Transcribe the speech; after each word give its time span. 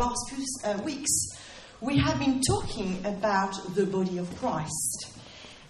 last 0.00 0.30
few 0.30 0.44
uh, 0.64 0.80
weeks, 0.82 1.10
we 1.82 1.98
have 1.98 2.18
been 2.18 2.40
talking 2.40 3.04
about 3.04 3.52
the 3.74 3.84
body 3.84 4.16
of 4.16 4.34
Christ. 4.38 5.12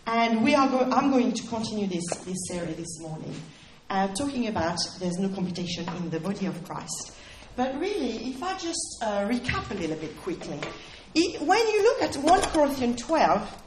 And 0.06 0.44
we 0.44 0.54
are 0.54 0.68
go- 0.68 0.88
I'm 0.88 1.10
going 1.10 1.32
to 1.32 1.46
continue 1.48 1.88
this, 1.88 2.04
this 2.24 2.36
series 2.46 2.76
this 2.76 3.00
morning, 3.00 3.34
uh, 3.90 4.06
talking 4.14 4.46
about 4.46 4.78
there's 5.00 5.18
no 5.18 5.30
competition 5.30 5.88
in 5.96 6.10
the 6.10 6.20
body 6.20 6.46
of 6.46 6.62
Christ. 6.64 7.12
But 7.56 7.76
really, 7.80 8.30
if 8.30 8.40
I 8.40 8.56
just 8.56 8.98
uh, 9.02 9.26
recap 9.26 9.68
a 9.72 9.74
little 9.74 9.96
bit 9.96 10.16
quickly, 10.18 10.60
it, 11.12 11.42
when 11.42 11.66
you 11.66 11.82
look 11.82 12.02
at 12.02 12.14
1 12.14 12.40
Corinthians 12.52 13.02
12, 13.02 13.62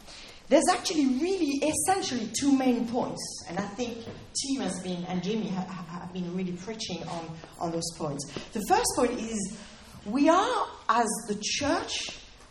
there's 0.48 0.70
actually 0.72 1.08
really 1.18 1.62
essentially 1.68 2.30
two 2.40 2.58
main 2.58 2.88
points, 2.88 3.46
and 3.50 3.60
I 3.60 3.68
think 3.76 3.98
Tim 3.98 4.62
has 4.62 4.80
been 4.82 5.04
and 5.06 5.22
Jimmy 5.22 5.48
have, 5.48 5.68
have 5.68 6.14
been 6.14 6.34
really 6.36 6.54
preaching 6.54 7.04
on, 7.08 7.38
on 7.60 7.72
those 7.72 7.92
points. 7.98 8.26
The 8.54 8.62
first 8.70 8.86
point 8.96 9.20
is 9.20 9.58
we 10.06 10.30
are, 10.30 10.68
as 10.90 11.08
the 11.28 11.40
church, 11.42 12.10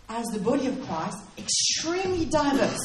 as 0.09 0.27
the 0.27 0.38
body 0.38 0.66
of 0.66 0.80
Christ, 0.87 1.19
extremely 1.37 2.27
diverse. 2.27 2.80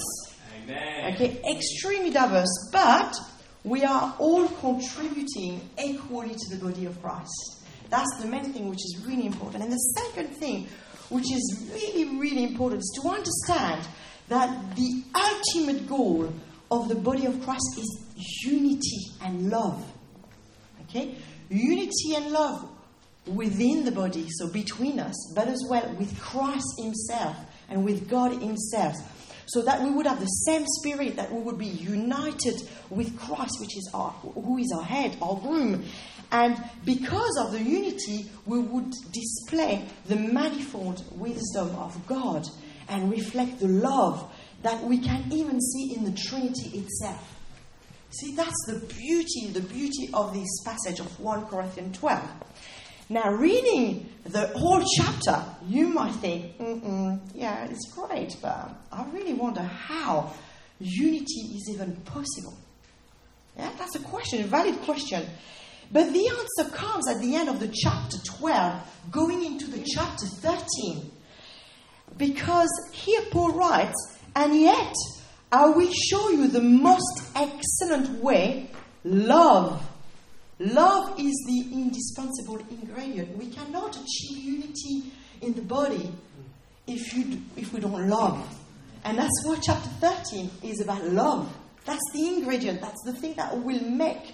Amen. 0.64 1.14
Okay, 1.14 1.42
extremely 1.50 2.10
diverse, 2.10 2.70
but 2.72 3.16
we 3.64 3.84
are 3.84 4.16
all 4.20 4.48
contributing 4.48 5.62
equally 5.84 6.36
to 6.36 6.56
the 6.56 6.66
body 6.66 6.86
of 6.86 7.02
Christ. 7.02 7.64
That's 7.90 8.10
the 8.20 8.28
main 8.28 8.52
thing 8.52 8.70
which 8.70 8.80
is 8.80 9.04
really 9.06 9.26
important. 9.26 9.64
And 9.64 9.72
the 9.72 9.78
second 9.78 10.36
thing, 10.36 10.68
which 11.10 11.32
is 11.32 11.70
really, 11.74 12.18
really 12.18 12.44
important, 12.44 12.82
is 12.82 13.00
to 13.02 13.10
understand 13.10 13.88
that 14.28 14.76
the 14.76 15.04
ultimate 15.16 15.88
goal 15.88 16.34
of 16.70 16.90
the 16.90 16.96
body 16.96 17.26
of 17.26 17.42
Christ 17.44 17.78
is 17.78 18.04
unity 18.44 19.12
and 19.22 19.50
love. 19.50 19.86
Okay? 20.84 21.16
Unity 21.50 22.16
and 22.16 22.32
love 22.32 22.70
within 23.28 23.86
the 23.86 23.92
body, 23.92 24.28
so 24.30 24.52
between 24.52 25.00
us, 25.00 25.16
but 25.36 25.48
as 25.48 25.64
well 25.70 25.88
with 25.98 26.20
Christ 26.20 26.68
Himself 26.80 27.36
and 27.70 27.84
with 27.84 28.10
God 28.10 28.32
Himself. 28.42 28.96
So 29.48 29.62
that 29.62 29.82
we 29.82 29.90
would 29.90 30.06
have 30.06 30.20
the 30.20 30.26
same 30.26 30.66
spirit, 30.80 31.16
that 31.16 31.32
we 31.32 31.40
would 31.40 31.58
be 31.58 31.68
united 31.68 32.62
with 32.90 33.18
Christ, 33.18 33.58
which 33.62 33.78
is 33.78 33.90
our, 33.94 34.12
who 34.12 34.58
is 34.58 34.74
our 34.76 34.84
head, 34.84 35.18
our 35.22 35.38
groom. 35.38 35.86
And 36.32 36.62
because 36.84 37.38
of 37.40 37.54
the 37.54 37.62
unity, 37.62 38.30
we 38.46 38.60
would 38.60 38.92
display 39.14 39.86
the 40.06 40.18
manifold 40.18 41.02
wisdom 41.18 41.70
of 41.78 42.06
God 42.08 42.46
and 42.90 43.10
reflect 43.10 43.60
the 43.60 43.70
love 43.70 44.30
that 44.64 44.84
we 44.84 44.98
can 44.98 45.24
even 45.32 45.62
see 45.62 45.96
in 45.96 46.04
the 46.04 46.12
Trinity 46.12 46.80
itself. 46.80 47.36
See, 48.10 48.36
that's 48.36 48.66
the 48.68 48.80
beauty, 48.80 49.48
the 49.52 49.62
beauty 49.62 50.10
of 50.14 50.34
this 50.34 50.64
passage 50.66 51.00
of 51.00 51.20
1 51.20 51.46
Corinthians 51.46 51.98
12. 51.98 52.22
Now, 53.10 53.32
reading 53.32 54.10
the 54.26 54.48
whole 54.48 54.84
chapter, 54.98 55.42
you 55.66 55.88
might 55.88 56.14
think, 56.16 56.56
yeah, 57.34 57.66
it's 57.66 57.90
great, 57.94 58.36
but 58.42 58.70
I 58.92 59.06
really 59.14 59.34
wonder 59.34 59.62
how 59.62 60.34
unity 60.80 61.56
is 61.56 61.70
even 61.74 61.96
possible. 61.98 62.54
Yeah, 63.58 63.72
that's 63.78 63.96
a 63.96 64.00
question, 64.00 64.44
a 64.44 64.48
valid 64.48 64.82
question. 64.82 65.26
But 65.90 66.12
the 66.12 66.28
answer 66.28 66.76
comes 66.76 67.08
at 67.08 67.22
the 67.22 67.36
end 67.36 67.48
of 67.48 67.62
the 67.62 67.70
chapter 67.70 68.18
12, 68.40 69.10
going 69.10 69.46
into 69.46 69.68
the 69.68 69.84
chapter 69.86 70.26
13. 70.26 71.10
Because 72.18 72.70
here 72.92 73.22
Paul 73.32 73.54
writes, 73.54 74.18
and 74.36 74.60
yet 74.60 74.94
I 75.50 75.68
will 75.68 75.92
show 75.94 76.30
you 76.30 76.50
the 76.50 76.62
most 76.62 77.22
excellent 77.36 78.22
way 78.22 78.70
love. 79.06 79.82
Love 80.60 81.20
is 81.20 81.36
the 81.48 81.72
indispensable 81.72 82.60
ingredient. 82.70 83.38
We 83.38 83.48
cannot 83.48 83.96
achieve 83.96 84.38
unity 84.38 85.12
in 85.42 85.54
the 85.54 85.62
body 85.62 86.12
if, 86.88 87.14
you, 87.14 87.42
if 87.56 87.74
we 87.74 87.80
don't 87.80 88.10
love. 88.10 88.48
And 89.04 89.18
that's 89.18 89.46
what 89.46 89.62
chapter 89.62 89.90
13 90.02 90.50
is 90.64 90.82
about 90.82 91.04
love. 91.06 91.56
That's 91.86 92.02
the 92.14 92.28
ingredient, 92.28 92.82
that's 92.82 93.02
the 93.06 93.14
thing 93.14 93.36
that 93.36 93.58
will 93.58 93.82
make. 93.82 94.34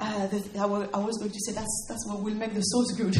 Uh, 0.00 0.26
the, 0.28 0.58
I, 0.58 0.64
was 0.64 1.18
going 1.18 1.30
to 1.30 1.38
say 1.46 1.52
that's, 1.52 1.86
that's 1.88 2.06
what 2.08 2.22
will 2.22 2.34
make 2.34 2.54
the 2.54 2.62
sauce 2.62 2.92
good. 2.96 3.16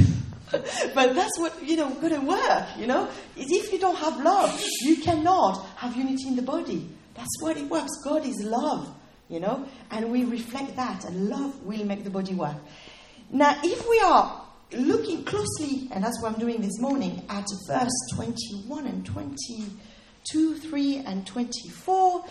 but 0.94 1.14
that's 1.14 1.38
what, 1.38 1.62
you 1.62 1.76
know, 1.76 1.90
going 1.94 2.14
to 2.14 2.26
work, 2.26 2.66
you 2.78 2.86
know. 2.86 3.08
If 3.36 3.72
you 3.72 3.78
don't 3.78 3.96
have 3.96 4.22
love, 4.22 4.58
you 4.82 4.96
cannot 5.02 5.66
have 5.76 5.96
unity 5.96 6.28
in 6.28 6.36
the 6.36 6.42
body. 6.42 6.88
That's 7.14 7.42
what 7.42 7.56
it 7.56 7.68
works. 7.68 7.90
God 8.04 8.24
is 8.24 8.42
love, 8.42 8.88
you 9.32 9.40
know, 9.40 9.66
and 9.90 10.12
we 10.12 10.24
reflect 10.24 10.76
that, 10.76 11.04
and 11.06 11.28
love 11.30 11.62
will 11.64 11.84
make 11.86 12.04
the 12.04 12.10
body 12.10 12.34
work. 12.34 12.56
Now, 13.30 13.58
if 13.64 13.88
we 13.88 13.98
are 14.00 14.46
looking 14.72 15.24
closely, 15.24 15.88
and 15.90 16.04
that's 16.04 16.20
what 16.22 16.34
I'm 16.34 16.38
doing 16.38 16.60
this 16.60 16.78
morning, 16.78 17.24
at 17.30 17.46
verse 17.66 17.90
21 18.14 18.86
and 18.86 19.06
22, 19.06 20.54
3 20.56 20.96
and 20.98 21.26
24, 21.26 22.24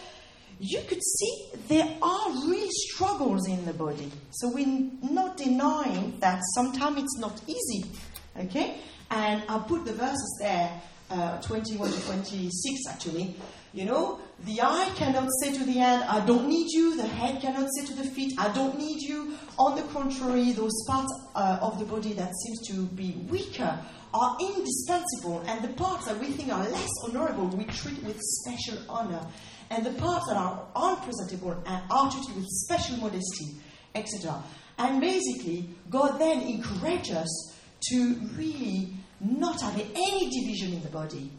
you 0.60 0.80
could 0.88 1.02
see 1.04 1.46
there 1.70 1.90
are 2.04 2.30
real 2.48 2.70
struggles 2.70 3.48
in 3.48 3.66
the 3.66 3.74
body. 3.74 4.12
So 4.30 4.52
we're 4.54 4.92
not 5.12 5.38
denying 5.38 6.20
that 6.20 6.40
sometimes 6.54 7.00
it's 7.00 7.18
not 7.18 7.42
easy. 7.48 7.90
Okay? 8.38 8.78
And 9.10 9.42
I'll 9.50 9.62
put 9.62 9.86
the 9.86 9.94
verses 9.94 10.38
there, 10.40 10.82
uh, 11.10 11.42
21 11.42 11.92
to 11.92 12.06
26 12.06 12.82
actually. 12.88 13.36
You 13.74 13.86
know, 13.86 14.20
the 14.46 14.62
eye 14.62 14.92
cannot 14.96 15.30
say 15.42 15.54
to 15.54 15.64
the 15.64 15.72
hand, 15.72 16.04
I 16.04 16.26
don't 16.26 16.50
need 16.50 16.72
you. 16.72 16.98
The 16.98 17.08
head 17.08 17.42
cannot 17.42 17.70
say 17.78 17.86
to 17.86 17.94
the 17.94 18.04
feet, 18.04 18.34
I 18.38 18.52
don't 18.54 18.78
need 18.78 19.02
you. 19.02 19.38
On 19.58 19.76
the 19.76 19.84
contrary, 19.94 20.52
those 20.52 20.74
parts 20.88 21.14
uh, 21.36 21.60
of 21.62 21.80
the 21.80 21.86
body 21.86 22.12
that 22.14 22.32
seems 22.36 22.68
to 22.68 22.86
be 22.88 23.26
weaker 23.30 23.80
are 24.14 24.38
indispensable, 24.42 25.42
and 25.48 25.64
the 25.64 25.74
parts 25.74 26.06
that 26.06 26.20
we 26.20 26.28
think 26.28 26.52
are 26.52 26.68
less 26.68 26.90
honorable 27.06 27.48
we 27.48 27.64
treat 27.66 28.04
with 28.04 28.20
special 28.20 28.78
honor, 28.90 29.26
and 29.70 29.86
the 29.86 29.94
parts 29.94 30.28
that 30.28 30.36
are 30.36 30.68
unpresentable 30.76 31.52
and 31.66 31.84
are 31.90 32.12
treated 32.12 32.36
with 32.36 32.46
special 32.48 32.98
modesty, 32.98 33.56
etc. 33.96 34.44
And 34.78 35.00
basically, 35.00 35.70
God 35.90 36.20
then 36.20 36.42
encourages 36.42 37.16
us 37.16 37.56
to 37.90 38.16
really 38.36 38.96
not 39.22 39.62
have 39.62 39.80
any 39.80 40.30
division 40.30 40.74
in 40.74 40.82
the 40.82 40.90
body, 40.90 41.32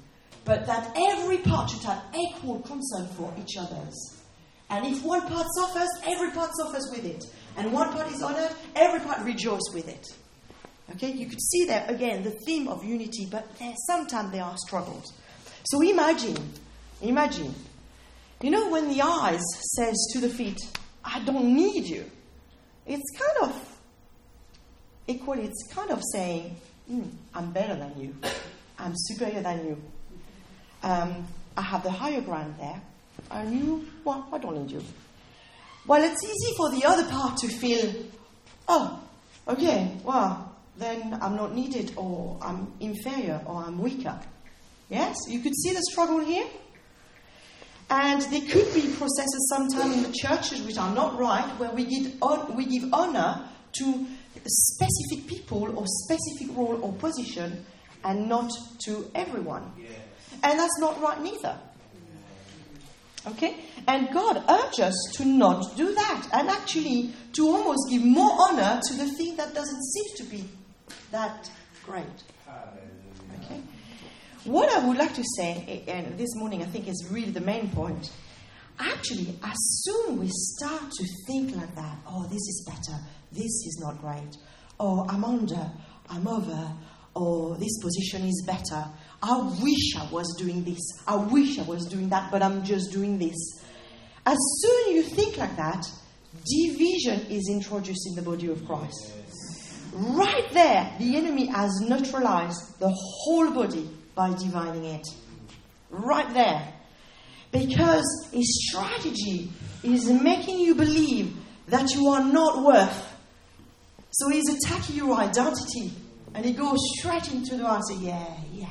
but 0.44 0.66
that 0.66 0.92
every 0.96 1.38
part 1.38 1.70
should 1.70 1.84
have 1.84 2.02
equal 2.14 2.60
concern 2.60 3.06
for 3.16 3.32
each 3.38 3.56
other's. 3.58 4.22
And 4.70 4.86
if 4.86 5.04
one 5.04 5.20
part 5.22 5.46
suffers, 5.54 5.88
every 6.06 6.30
part 6.30 6.50
suffers 6.56 6.88
with 6.90 7.04
it. 7.04 7.24
And 7.56 7.72
one 7.72 7.92
part 7.92 8.10
is 8.10 8.22
honored, 8.22 8.50
every 8.74 9.00
part 9.00 9.20
rejoices 9.20 9.70
with 9.74 9.88
it. 9.88 10.06
Okay, 10.92 11.12
you 11.12 11.26
could 11.26 11.40
see 11.40 11.64
there 11.64 11.84
again 11.88 12.22
the 12.22 12.32
theme 12.46 12.68
of 12.68 12.84
unity, 12.84 13.26
but 13.30 13.56
there, 13.58 13.74
sometimes 13.86 14.32
there 14.32 14.44
are 14.44 14.56
struggles. 14.56 15.12
So 15.64 15.80
imagine, 15.80 16.36
imagine, 17.00 17.54
you 18.40 18.50
know, 18.50 18.68
when 18.70 18.88
the 18.88 19.00
eyes 19.02 19.42
says 19.76 19.94
to 20.12 20.20
the 20.20 20.28
feet, 20.28 20.58
"I 21.04 21.20
don't 21.20 21.54
need 21.54 21.86
you," 21.86 22.10
it's 22.86 23.10
kind 23.16 23.52
of 23.52 23.78
equally, 25.06 25.44
it's 25.44 25.72
kind 25.72 25.90
of 25.90 26.02
saying, 26.12 26.56
mm, 26.90 27.10
"I'm 27.32 27.52
better 27.52 27.76
than 27.76 27.98
you, 27.98 28.16
I'm 28.78 28.92
superior 28.96 29.42
than 29.42 29.66
you, 29.66 29.82
um, 30.82 31.26
I 31.56 31.62
have 31.62 31.82
the 31.82 31.90
higher 31.90 32.20
ground 32.20 32.54
there, 32.58 32.80
and 33.30 33.52
you, 33.52 33.86
well, 34.04 34.26
I 34.32 34.38
don't 34.38 34.56
need 34.62 34.70
you." 34.70 34.82
Well, 35.86 36.02
it's 36.02 36.22
easy 36.24 36.54
for 36.56 36.70
the 36.70 36.84
other 36.84 37.04
part 37.10 37.38
to 37.38 37.48
feel, 37.48 37.92
"Oh, 38.68 39.02
okay, 39.48 39.96
well." 40.04 40.48
then 40.76 41.18
I'm 41.20 41.36
not 41.36 41.54
needed, 41.54 41.92
or 41.96 42.38
I'm 42.40 42.72
inferior, 42.80 43.40
or 43.46 43.64
I'm 43.64 43.78
weaker. 43.78 44.18
Yes? 44.88 45.16
You 45.28 45.40
could 45.40 45.54
see 45.54 45.72
the 45.72 45.82
struggle 45.90 46.20
here. 46.20 46.46
And 47.90 48.22
there 48.22 48.40
could 48.40 48.72
be 48.72 48.88
processes 48.94 49.52
sometimes 49.54 49.96
in 49.96 50.02
the 50.02 50.12
churches 50.12 50.62
which 50.62 50.78
are 50.78 50.94
not 50.94 51.18
right, 51.18 51.46
where 51.58 51.70
we 51.72 51.84
give, 51.84 52.14
on, 52.22 52.56
we 52.56 52.64
give 52.66 52.92
honor 52.92 53.48
to 53.78 54.06
specific 54.46 55.28
people 55.28 55.78
or 55.78 55.84
specific 55.86 56.56
role 56.56 56.80
or 56.82 56.92
position 56.94 57.64
and 58.04 58.28
not 58.28 58.50
to 58.86 59.10
everyone. 59.14 59.72
Yes. 59.78 59.90
And 60.42 60.58
that's 60.58 60.78
not 60.78 61.00
right 61.00 61.20
neither. 61.22 61.58
Okay? 63.26 63.56
And 63.86 64.08
God 64.12 64.42
urges 64.48 64.80
us 64.80 65.12
to 65.14 65.24
not 65.24 65.76
do 65.76 65.94
that 65.94 66.28
and 66.32 66.48
actually 66.48 67.12
to 67.34 67.46
almost 67.46 67.88
give 67.90 68.02
more 68.04 68.30
honor 68.40 68.80
to 68.88 68.94
the 68.94 69.06
thing 69.06 69.36
that 69.36 69.54
doesn't 69.54 69.82
seem 69.82 70.16
to 70.16 70.24
be 70.24 70.48
that 71.10 71.50
great. 71.84 72.04
Okay? 73.42 73.60
What 74.44 74.72
I 74.72 74.86
would 74.86 74.96
like 74.96 75.14
to 75.14 75.24
say, 75.36 75.84
and 75.86 76.18
this 76.18 76.34
morning 76.34 76.62
I 76.62 76.66
think 76.66 76.88
is 76.88 77.08
really 77.10 77.30
the 77.30 77.40
main 77.40 77.68
point, 77.70 78.10
actually, 78.78 79.38
as 79.42 79.56
soon 79.84 80.18
we 80.18 80.28
start 80.28 80.90
to 80.90 81.06
think 81.26 81.54
like 81.54 81.74
that, 81.76 81.98
oh, 82.08 82.24
this 82.24 82.34
is 82.34 82.64
better, 82.66 82.98
this 83.30 83.44
is 83.44 83.78
not 83.80 84.00
great, 84.00 84.36
or 84.80 85.06
I'm 85.08 85.24
under, 85.24 85.70
I'm 86.08 86.26
over, 86.26 86.72
or 87.14 87.56
this 87.58 87.78
position 87.80 88.26
is 88.26 88.42
better, 88.46 88.84
I 89.22 89.38
wish 89.62 89.96
I 89.96 90.08
was 90.10 90.34
doing 90.36 90.64
this, 90.64 90.80
I 91.06 91.14
wish 91.16 91.58
I 91.58 91.62
was 91.62 91.86
doing 91.86 92.08
that, 92.08 92.30
but 92.32 92.42
I'm 92.42 92.64
just 92.64 92.90
doing 92.90 93.18
this. 93.18 93.36
As 94.26 94.36
soon 94.60 94.96
you 94.96 95.02
think 95.02 95.36
like 95.36 95.56
that, 95.56 95.84
division 96.44 97.20
is 97.30 97.48
introduced 97.48 98.06
in 98.08 98.14
the 98.16 98.22
body 98.22 98.48
of 98.48 98.64
Christ. 98.66 99.12
right 99.94 100.50
there, 100.52 100.92
the 100.98 101.16
enemy 101.16 101.46
has 101.46 101.80
neutralized 101.80 102.78
the 102.80 102.90
whole 102.90 103.50
body 103.52 103.88
by 104.14 104.30
dividing 104.34 104.86
it. 104.86 105.06
Right 105.90 106.32
there. 106.32 106.72
Because 107.52 108.28
his 108.32 108.70
strategy 108.70 109.50
is 109.82 110.10
making 110.10 110.58
you 110.58 110.74
believe 110.74 111.36
that 111.68 111.94
you 111.94 112.08
are 112.08 112.24
not 112.24 112.64
worth. 112.64 113.16
So 114.10 114.30
he's 114.30 114.48
attacking 114.48 114.96
your 114.96 115.16
identity. 115.16 115.92
And 116.34 116.44
he 116.44 116.52
goes 116.52 116.78
straight 116.98 117.30
into 117.32 117.56
the 117.56 117.66
heart 117.66 117.82
Yeah, 117.98 118.26
yeah, 118.52 118.66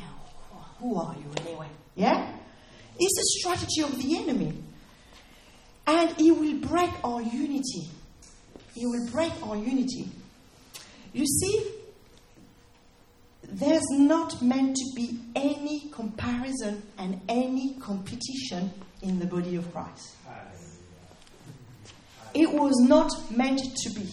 who 0.81 0.99
are 0.99 1.15
you 1.15 1.45
anyway? 1.45 1.67
Yeah? 1.95 2.37
It's 2.99 3.19
a 3.19 3.39
strategy 3.39 3.81
of 3.81 3.97
the 4.01 4.17
enemy. 4.17 4.53
And 5.87 6.09
he 6.17 6.31
will 6.31 6.59
break 6.59 6.91
our 7.03 7.21
unity. 7.21 7.89
He 8.75 8.85
will 8.85 9.07
break 9.11 9.31
our 9.43 9.55
unity. 9.55 10.09
You 11.13 11.25
see, 11.25 11.71
there's 13.43 13.83
not 13.91 14.41
meant 14.41 14.75
to 14.75 14.91
be 14.95 15.19
any 15.35 15.89
comparison 15.91 16.83
and 16.97 17.19
any 17.27 17.75
competition 17.75 18.71
in 19.01 19.19
the 19.19 19.25
body 19.25 19.55
of 19.55 19.71
Christ. 19.73 20.15
It 22.33 22.51
was 22.51 22.73
not 22.87 23.11
meant 23.29 23.59
to 23.59 23.89
be. 23.89 24.09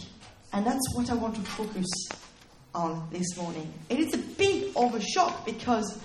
And 0.53 0.67
that's 0.67 0.95
what 0.95 1.11
I 1.11 1.15
want 1.15 1.37
to 1.37 1.41
focus 1.43 1.87
on 2.75 3.07
this 3.11 3.37
morning. 3.37 3.73
It 3.89 4.01
is 4.01 4.15
a 4.15 4.19
big 4.19 4.73
overshot 4.75 5.45
because, 5.45 6.01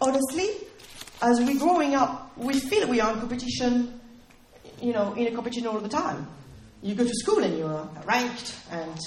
honestly, 0.00 0.48
as 1.22 1.40
we're 1.40 1.58
growing 1.58 1.94
up, 1.94 2.36
we 2.36 2.58
feel 2.58 2.88
we 2.88 3.00
are 3.00 3.12
in 3.12 3.20
competition, 3.20 4.00
you 4.80 4.92
know, 4.92 5.12
in 5.14 5.26
a 5.26 5.30
competition 5.32 5.66
all 5.66 5.80
the 5.80 5.88
time. 5.88 6.26
You 6.82 6.94
go 6.94 7.04
to 7.04 7.14
school 7.14 7.42
and 7.44 7.58
you're 7.58 7.88
ranked 8.06 8.54
and 8.70 8.98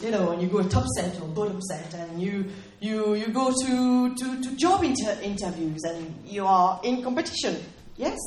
you 0.00 0.10
know, 0.10 0.30
and 0.30 0.42
you 0.42 0.48
go 0.48 0.62
top 0.62 0.86
set 0.96 1.20
or 1.20 1.28
bottom 1.28 1.60
set, 1.60 1.94
and 1.94 2.20
you 2.20 2.46
you 2.80 3.14
you 3.14 3.28
go 3.28 3.52
to 3.52 4.14
to, 4.14 4.42
to 4.42 4.56
job 4.56 4.82
inter- 4.82 5.18
interviews, 5.22 5.82
and 5.84 6.26
you 6.26 6.46
are 6.46 6.80
in 6.82 7.02
competition. 7.02 7.62
Yes. 7.96 8.18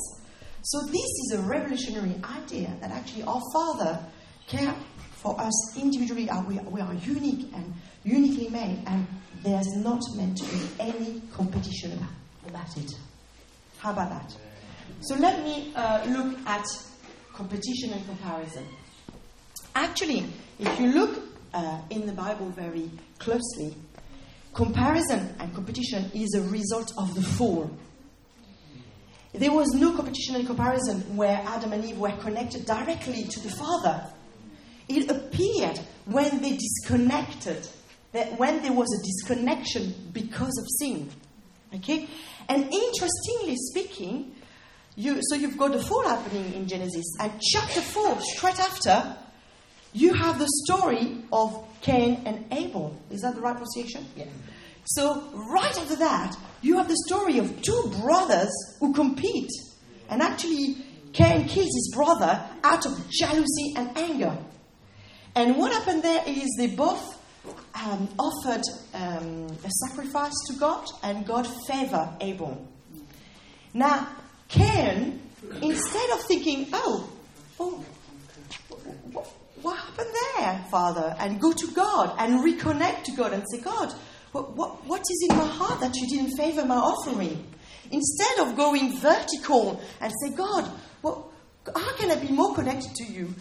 So 0.62 0.80
this 0.86 0.94
is 0.96 1.34
a 1.34 1.42
revolutionary 1.42 2.14
idea 2.24 2.74
that 2.80 2.90
actually 2.90 3.22
our 3.24 3.42
Father 3.52 3.98
cares 4.46 4.74
for 5.12 5.40
us 5.40 5.76
individually. 5.76 6.28
We, 6.48 6.58
we 6.58 6.80
are 6.80 6.94
unique 6.94 7.50
and 7.54 7.74
uniquely 8.04 8.48
made, 8.48 8.82
and 8.86 9.06
there's 9.42 9.74
not 9.76 10.00
meant 10.16 10.38
to 10.38 10.44
be 10.44 10.68
any 10.78 11.22
competition 11.32 11.92
about, 11.92 12.08
about 12.48 12.76
it. 12.76 12.90
How 13.78 13.92
about 13.92 14.10
that? 14.10 14.36
So 15.00 15.16
let 15.16 15.42
me 15.42 15.72
uh, 15.74 16.04
look 16.06 16.38
at 16.46 16.64
competition 17.32 17.92
and 17.92 18.06
comparison. 18.06 18.66
Actually, 19.74 20.24
if 20.58 20.80
you 20.80 20.92
look 20.92 21.22
uh, 21.52 21.80
in 21.90 22.06
the 22.06 22.12
Bible 22.12 22.48
very 22.50 22.90
closely, 23.18 23.74
comparison 24.54 25.34
and 25.38 25.54
competition 25.54 26.10
is 26.14 26.34
a 26.34 26.42
result 26.42 26.92
of 26.98 27.14
the 27.14 27.22
fall. 27.22 27.70
There 29.34 29.52
was 29.52 29.68
no 29.74 29.94
competition 29.94 30.36
and 30.36 30.46
comparison 30.46 31.14
where 31.14 31.42
Adam 31.44 31.72
and 31.74 31.84
Eve 31.84 31.98
were 31.98 32.16
connected 32.16 32.64
directly 32.64 33.24
to 33.24 33.40
the 33.40 33.50
Father. 33.50 34.10
It 34.88 35.10
appeared 35.10 35.80
when 36.06 36.40
they 36.40 36.56
disconnected, 36.56 37.68
that 38.12 38.38
when 38.38 38.62
there 38.62 38.72
was 38.72 38.88
a 38.92 39.02
disconnection 39.04 40.10
because 40.12 40.56
of 40.58 40.66
sin. 40.78 41.10
Okay? 41.74 42.08
And 42.48 42.72
interestingly 42.72 43.56
speaking, 43.56 44.34
you, 44.94 45.20
so 45.28 45.34
you've 45.34 45.58
got 45.58 45.72
the 45.72 45.82
fall 45.82 46.08
happening 46.08 46.54
in 46.54 46.66
Genesis, 46.66 47.04
and 47.20 47.32
chapter 47.40 47.82
4, 47.82 48.20
straight 48.20 48.58
after, 48.58 49.16
you 49.92 50.14
have 50.14 50.38
the 50.38 50.48
story 50.64 51.22
of 51.32 51.66
Cain 51.80 52.22
and 52.24 52.46
Abel. 52.52 52.96
Is 53.10 53.22
that 53.22 53.34
the 53.34 53.40
right 53.40 53.52
pronunciation? 53.52 54.06
Yeah. 54.16 54.26
So, 54.84 55.22
right 55.34 55.76
after 55.76 55.96
that, 55.96 56.36
you 56.62 56.76
have 56.78 56.88
the 56.88 56.96
story 57.06 57.38
of 57.38 57.60
two 57.62 57.92
brothers 58.00 58.52
who 58.78 58.92
compete. 58.94 59.50
And 60.08 60.22
actually, 60.22 60.76
Cain 61.12 61.48
kills 61.48 61.66
his 61.66 61.92
brother 61.94 62.40
out 62.62 62.86
of 62.86 62.92
jealousy 63.10 63.74
and 63.76 63.96
anger. 63.98 64.36
And 65.36 65.58
what 65.58 65.70
happened 65.70 66.02
there 66.02 66.22
is 66.26 66.48
they 66.56 66.68
both 66.68 67.22
um, 67.74 68.08
offered 68.18 68.62
um, 68.94 69.46
a 69.62 69.70
sacrifice 69.86 70.32
to 70.48 70.54
God, 70.58 70.86
and 71.02 71.26
God 71.26 71.46
favored 71.68 72.16
Abel. 72.22 72.66
Now, 73.74 74.08
Cain, 74.48 75.20
instead 75.60 76.10
of 76.10 76.22
thinking, 76.22 76.68
oh, 76.72 77.10
what 79.60 79.76
happened 79.76 80.10
there, 80.38 80.64
Father? 80.70 81.14
And 81.18 81.38
go 81.38 81.52
to 81.52 81.66
God 81.72 82.14
and 82.18 82.42
reconnect 82.42 83.04
to 83.04 83.12
God 83.12 83.34
and 83.34 83.44
say, 83.52 83.60
God, 83.60 83.92
what, 84.32 84.56
what, 84.56 84.86
what 84.86 85.00
is 85.02 85.28
in 85.28 85.36
my 85.36 85.46
heart 85.46 85.80
that 85.80 85.94
you 85.96 86.08
didn't 86.08 86.36
favor 86.38 86.64
my 86.64 86.76
offering? 86.76 87.46
Instead 87.90 88.38
of 88.46 88.56
going 88.56 88.96
vertical 88.98 89.82
and 90.00 90.12
say, 90.24 90.34
God, 90.34 90.70
well, 91.02 91.30
how 91.74 91.96
can 91.96 92.10
I 92.10 92.14
be 92.16 92.32
more 92.32 92.54
connected 92.54 92.94
to 92.94 93.04
you? 93.04 93.34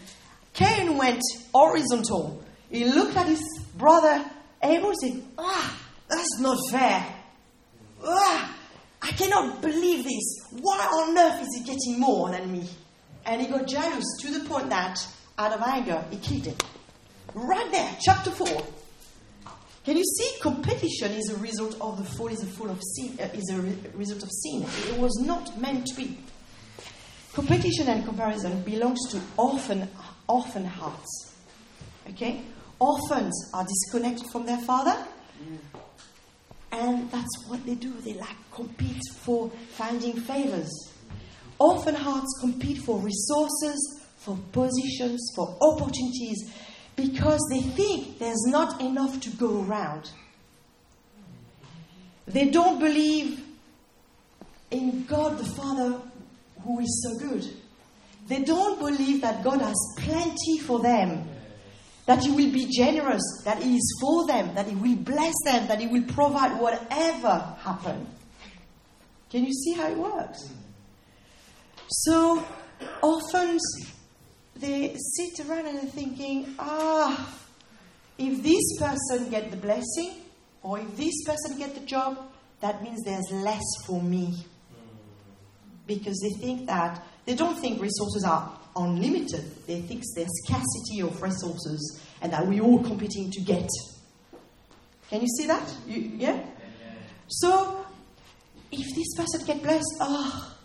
Cain 0.55 0.97
went 0.97 1.21
horizontal. 1.53 2.43
He 2.71 2.85
looked 2.85 3.15
at 3.15 3.27
his 3.27 3.41
brother 3.77 4.25
Abel 4.63 4.89
and 4.89 4.97
said, 4.97 5.23
Ah, 5.37 5.81
that's 6.09 6.39
not 6.39 6.57
fair. 6.71 7.05
Ah, 8.03 8.57
I 9.01 9.11
cannot 9.11 9.61
believe 9.61 10.03
this. 10.03 10.47
Why 10.61 10.77
on 10.77 11.17
earth 11.17 11.41
is 11.41 11.57
he 11.57 11.63
getting 11.63 11.99
more 11.99 12.31
than 12.31 12.51
me? 12.51 12.67
And 13.25 13.41
he 13.41 13.47
got 13.47 13.67
jealous 13.67 14.05
to 14.21 14.31
the 14.31 14.47
point 14.47 14.69
that 14.69 15.05
out 15.37 15.53
of 15.53 15.61
anger, 15.61 16.03
he 16.09 16.17
killed 16.17 16.45
him. 16.45 16.55
Right 17.33 17.69
there, 17.71 17.97
chapter 18.01 18.31
4. 18.31 18.47
Can 19.83 19.97
you 19.97 20.03
see? 20.03 20.39
Competition 20.39 21.11
is 21.11 21.29
a 21.29 21.37
result 21.37 21.79
of 21.79 21.97
the 21.97 22.05
fall, 22.15 22.27
is 22.27 22.41
a 22.41 22.63
of 22.63 22.81
sin, 22.95 23.17
uh, 23.19 23.29
is 23.33 23.49
a 23.51 23.59
re- 23.59 23.77
result 23.93 24.23
of 24.23 24.31
sin. 24.31 24.65
It 24.87 24.97
was 24.97 25.19
not 25.23 25.59
meant 25.59 25.85
to 25.87 25.95
be. 25.95 26.17
Competition 27.33 27.87
and 27.89 28.05
comparison 28.05 28.61
belongs 28.61 28.99
to 29.11 29.21
orphan, 29.37 29.87
orphan 30.27 30.66
hearts. 30.66 31.33
Okay? 32.10 32.42
Orphans 32.80 33.51
are 33.54 33.66
disconnected 33.66 34.27
from 34.31 34.45
their 34.45 34.60
father, 34.60 34.95
and 36.72 37.10
that's 37.10 37.48
what 37.48 37.66
they 37.66 37.75
do. 37.75 37.94
They 38.01 38.13
like 38.13 38.36
compete 38.51 39.01
for 39.22 39.50
finding 39.72 40.19
favors. 40.19 40.72
Orphan 41.57 41.95
hearts 41.95 42.38
compete 42.42 42.80
for 42.80 43.00
resources, 43.00 44.04
for 44.18 44.38
positions, 44.51 45.31
for 45.36 45.57
opportunities, 45.62 46.51
because 46.95 47.39
they 47.50 47.62
think 47.62 48.19
there's 48.19 48.44
not 48.48 48.81
enough 48.81 49.22
to 49.22 49.30
go 49.31 49.63
around. 49.63 50.12
They 52.27 52.50
don't 52.50 52.80
believe 52.80 53.45
in 54.72 55.05
God 55.05 55.38
the 55.38 55.46
Father 55.46 56.01
who 56.63 56.79
is 56.79 57.03
so 57.03 57.20
good. 57.20 57.48
They 58.27 58.44
don't 58.44 58.79
believe 58.79 59.22
that 59.22 59.44
God 59.44 59.62
has 59.62 59.75
plenty 59.98 60.60
for 60.60 60.82
them, 60.82 61.27
that 62.05 62.24
He 62.24 62.32
will 62.32 62.51
be 62.51 62.67
generous, 62.72 63.22
that 63.44 63.62
He 63.62 63.75
is 63.75 63.98
for 64.01 64.27
them, 64.27 64.55
that 64.55 64.67
He 64.67 64.75
will 64.75 64.96
bless 64.96 65.34
them, 65.46 65.67
that 65.67 65.79
He 65.79 65.88
will 65.88 66.03
provide 66.03 66.60
whatever 66.60 67.55
happens. 67.60 68.10
Can 69.29 69.44
you 69.44 69.53
see 69.53 69.74
how 69.74 69.88
it 69.88 69.98
works? 69.98 70.50
So, 71.88 72.44
orphans 73.03 73.62
they 74.55 74.96
sit 74.96 75.46
around 75.46 75.67
and 75.67 75.77
they're 75.77 75.86
thinking, 75.86 76.55
ah, 76.60 77.34
if 78.17 78.41
this 78.41 78.79
person 78.79 79.29
get 79.29 79.51
the 79.51 79.58
blessing 79.58 80.22
or 80.63 80.79
if 80.79 80.96
this 80.96 81.24
person 81.25 81.58
get 81.58 81.75
the 81.75 81.82
job, 81.82 82.17
that 82.62 82.82
means 82.82 83.03
there's 83.03 83.29
less 83.32 83.63
for 83.86 84.01
me. 84.01 84.34
Because 85.86 86.17
they 86.22 86.41
think 86.41 86.67
that, 86.67 87.03
they 87.25 87.36
don't 87.36 87.60
think 87.60 87.82
resources 87.82 88.24
are 88.24 88.51
unlimited. 88.75 89.65
They 89.65 89.82
think 89.82 90.03
there's 90.15 90.29
scarcity 90.44 91.01
of 91.01 91.22
resources 91.22 92.01
and 92.22 92.32
that 92.34 92.46
we're 92.46 92.62
all 92.62 92.84
competing 92.84 93.32
to 93.32 93.41
get. 93.41 93.70
Can 95.10 95.22
you 95.22 95.27
see 95.38 95.48
that? 95.48 95.74
You, 95.88 96.12
yeah? 96.17 96.44
So, 97.27 97.86
if 98.72 98.96
this 98.96 99.15
person 99.15 99.46
get 99.46 99.63
blessed, 99.63 99.86
ah, 100.01 100.05
oh, 100.08 100.58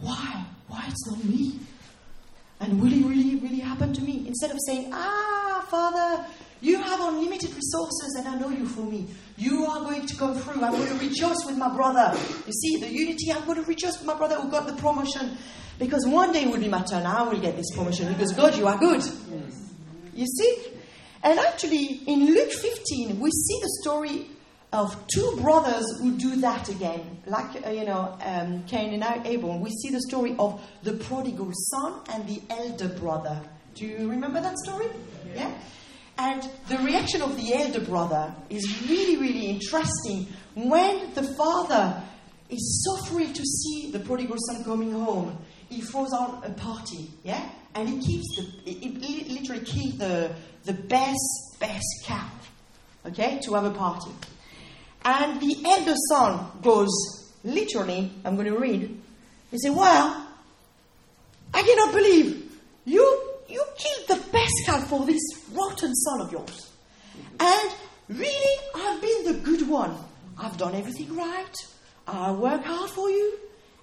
why? 0.00 0.44
Why 0.68 0.84
it's 0.88 1.06
not 1.10 1.24
me? 1.24 1.58
And 2.60 2.80
will 2.80 2.92
it 2.92 3.04
really, 3.04 3.36
really 3.36 3.58
happen 3.58 3.92
to 3.92 4.02
me? 4.02 4.24
Instead 4.26 4.52
of 4.52 4.58
saying, 4.66 4.90
Ah, 4.92 5.66
Father, 5.68 6.24
you 6.60 6.80
have 6.80 7.00
unlimited 7.00 7.52
resources 7.54 8.14
and 8.16 8.28
I 8.28 8.38
know 8.38 8.50
you 8.50 8.66
for 8.66 8.82
me. 8.82 9.08
You 9.36 9.66
are 9.66 9.80
going 9.80 10.06
to 10.06 10.16
come 10.16 10.34
through. 10.34 10.62
I'm 10.62 10.72
going 10.72 10.86
to 10.86 11.04
rejoice 11.04 11.44
with 11.44 11.56
my 11.56 11.74
brother. 11.74 12.16
You 12.46 12.52
see, 12.52 12.76
the 12.76 12.88
unity, 12.88 13.32
I'm 13.32 13.44
going 13.46 13.60
to 13.60 13.68
rejoice 13.68 13.98
with 13.98 14.06
my 14.06 14.14
brother 14.14 14.36
who 14.36 14.48
got 14.48 14.68
the 14.68 14.74
promotion. 14.74 15.36
Because 15.78 16.06
one 16.06 16.32
day 16.32 16.42
it 16.42 16.50
will 16.50 16.60
be 16.60 16.68
my 16.68 16.82
turn. 16.82 17.06
I 17.06 17.22
will 17.22 17.40
get 17.40 17.56
this 17.56 17.74
promotion 17.74 18.12
because 18.12 18.32
God, 18.32 18.56
you 18.56 18.66
are 18.66 18.78
good. 18.78 19.02
You 20.14 20.26
see? 20.26 20.66
And 21.22 21.38
actually, 21.38 22.02
in 22.06 22.26
Luke 22.26 22.50
15, 22.52 23.20
we 23.20 23.30
see 23.30 23.60
the 23.62 23.78
story 23.82 24.26
of 24.72 24.96
two 25.06 25.38
brothers 25.40 25.84
who 26.00 26.16
do 26.16 26.36
that 26.36 26.68
again, 26.68 27.18
like 27.26 27.66
uh, 27.66 27.70
you 27.70 27.84
know 27.84 28.16
um, 28.22 28.64
Cain 28.64 29.00
and 29.00 29.26
Abel. 29.26 29.58
We 29.58 29.70
see 29.70 29.90
the 29.90 30.00
story 30.00 30.34
of 30.38 30.62
the 30.82 30.94
prodigal 30.94 31.50
son 31.52 32.00
and 32.10 32.26
the 32.26 32.40
elder 32.50 32.88
brother. 32.88 33.40
Do 33.74 33.86
you 33.86 34.10
remember 34.10 34.40
that 34.40 34.58
story? 34.58 34.86
Yeah. 35.34 35.52
And 36.18 36.48
the 36.68 36.78
reaction 36.78 37.22
of 37.22 37.36
the 37.36 37.54
elder 37.54 37.80
brother 37.80 38.34
is 38.50 38.88
really, 38.88 39.16
really 39.16 39.46
interesting. 39.46 40.26
When 40.54 41.14
the 41.14 41.22
father 41.36 42.02
is 42.48 42.84
so 42.84 43.04
thrilled 43.06 43.34
to 43.34 43.44
see 43.44 43.90
the 43.90 44.00
prodigal 44.00 44.36
son 44.38 44.64
coming 44.64 44.92
home, 44.92 45.38
he 45.72 45.80
throws 45.80 46.12
on 46.12 46.42
a 46.44 46.50
party, 46.50 47.10
yeah? 47.22 47.50
And 47.74 47.88
he 47.88 48.00
keeps 48.00 48.36
the, 48.36 48.70
he 48.70 49.28
literally 49.30 49.64
keeps 49.64 49.98
the, 49.98 50.32
the 50.64 50.74
best, 50.74 51.56
best 51.58 51.86
cow, 52.04 52.28
okay, 53.06 53.40
to 53.44 53.54
have 53.54 53.64
a 53.64 53.70
party. 53.70 54.10
And 55.04 55.40
the 55.40 55.56
elder 55.64 55.94
son 56.10 56.46
goes, 56.62 56.90
literally, 57.42 58.12
I'm 58.24 58.36
going 58.36 58.46
to 58.46 58.58
read, 58.58 59.00
he 59.50 59.58
said, 59.58 59.74
Well, 59.74 60.26
I 61.52 61.62
cannot 61.62 61.92
believe 61.92 62.58
you, 62.84 63.22
you 63.48 63.64
killed 63.76 64.08
the 64.08 64.30
best 64.30 64.54
cow 64.66 64.80
for 64.80 65.04
this 65.04 65.22
rotten 65.52 65.94
son 65.94 66.20
of 66.20 66.32
yours. 66.32 66.70
And 67.40 67.70
really, 68.08 68.60
I've 68.74 69.00
been 69.00 69.24
the 69.24 69.40
good 69.40 69.68
one. 69.68 69.96
I've 70.38 70.56
done 70.56 70.74
everything 70.74 71.14
right. 71.16 71.54
I 72.06 72.32
work 72.32 72.64
hard 72.64 72.90
for 72.90 73.10
you. 73.10 73.38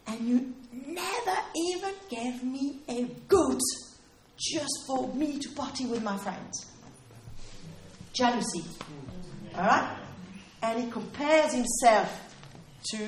And 0.09 0.27
you 0.27 0.53
never 0.71 1.37
even 1.55 1.93
gave 2.09 2.43
me 2.43 2.79
a 2.89 3.03
goat 3.27 3.61
just 4.37 4.85
for 4.87 5.13
me 5.13 5.37
to 5.37 5.49
party 5.49 5.85
with 5.85 6.01
my 6.01 6.17
friends. 6.17 6.65
Jealousy. 8.13 8.63
Alright? 9.55 9.97
And 10.63 10.83
he 10.83 10.89
compares 10.89 11.53
himself 11.53 12.35
to, 12.91 13.07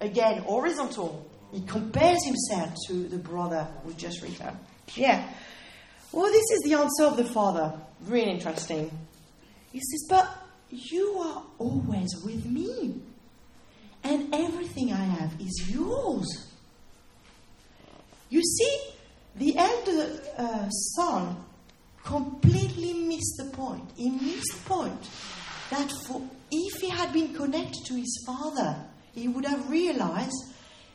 again, 0.00 0.38
horizontal. 0.42 1.28
He 1.52 1.60
compares 1.62 2.24
himself 2.24 2.74
to 2.88 3.08
the 3.08 3.18
brother 3.18 3.68
who 3.84 3.92
just 3.94 4.22
returned. 4.22 4.58
Yeah. 4.94 5.28
Well, 6.12 6.32
this 6.32 6.50
is 6.50 6.60
the 6.64 6.74
answer 6.74 7.04
of 7.04 7.16
the 7.16 7.24
father. 7.24 7.78
Really 8.06 8.30
interesting. 8.30 8.90
He 9.70 9.80
says, 9.80 10.06
But 10.08 10.28
you 10.70 11.18
are 11.18 11.42
always 11.58 12.08
with 12.24 12.44
me, 12.46 13.00
and 14.02 14.34
everything 14.34 14.92
I 14.92 15.04
have 15.04 15.32
is 15.52 15.70
yours. 15.70 16.48
You 18.30 18.42
see, 18.42 18.78
the 19.36 19.56
elder 19.56 20.20
uh, 20.38 20.68
son 20.70 21.36
completely 22.04 22.92
missed 22.94 23.36
the 23.38 23.50
point. 23.56 23.90
He 23.96 24.10
missed 24.10 24.52
the 24.52 24.68
point 24.68 25.08
that 25.70 25.90
for, 26.06 26.22
if 26.50 26.80
he 26.80 26.88
had 26.88 27.12
been 27.12 27.34
connected 27.34 27.84
to 27.86 27.94
his 27.94 28.24
father, 28.26 28.76
he 29.12 29.28
would 29.28 29.44
have 29.44 29.68
realized 29.70 30.54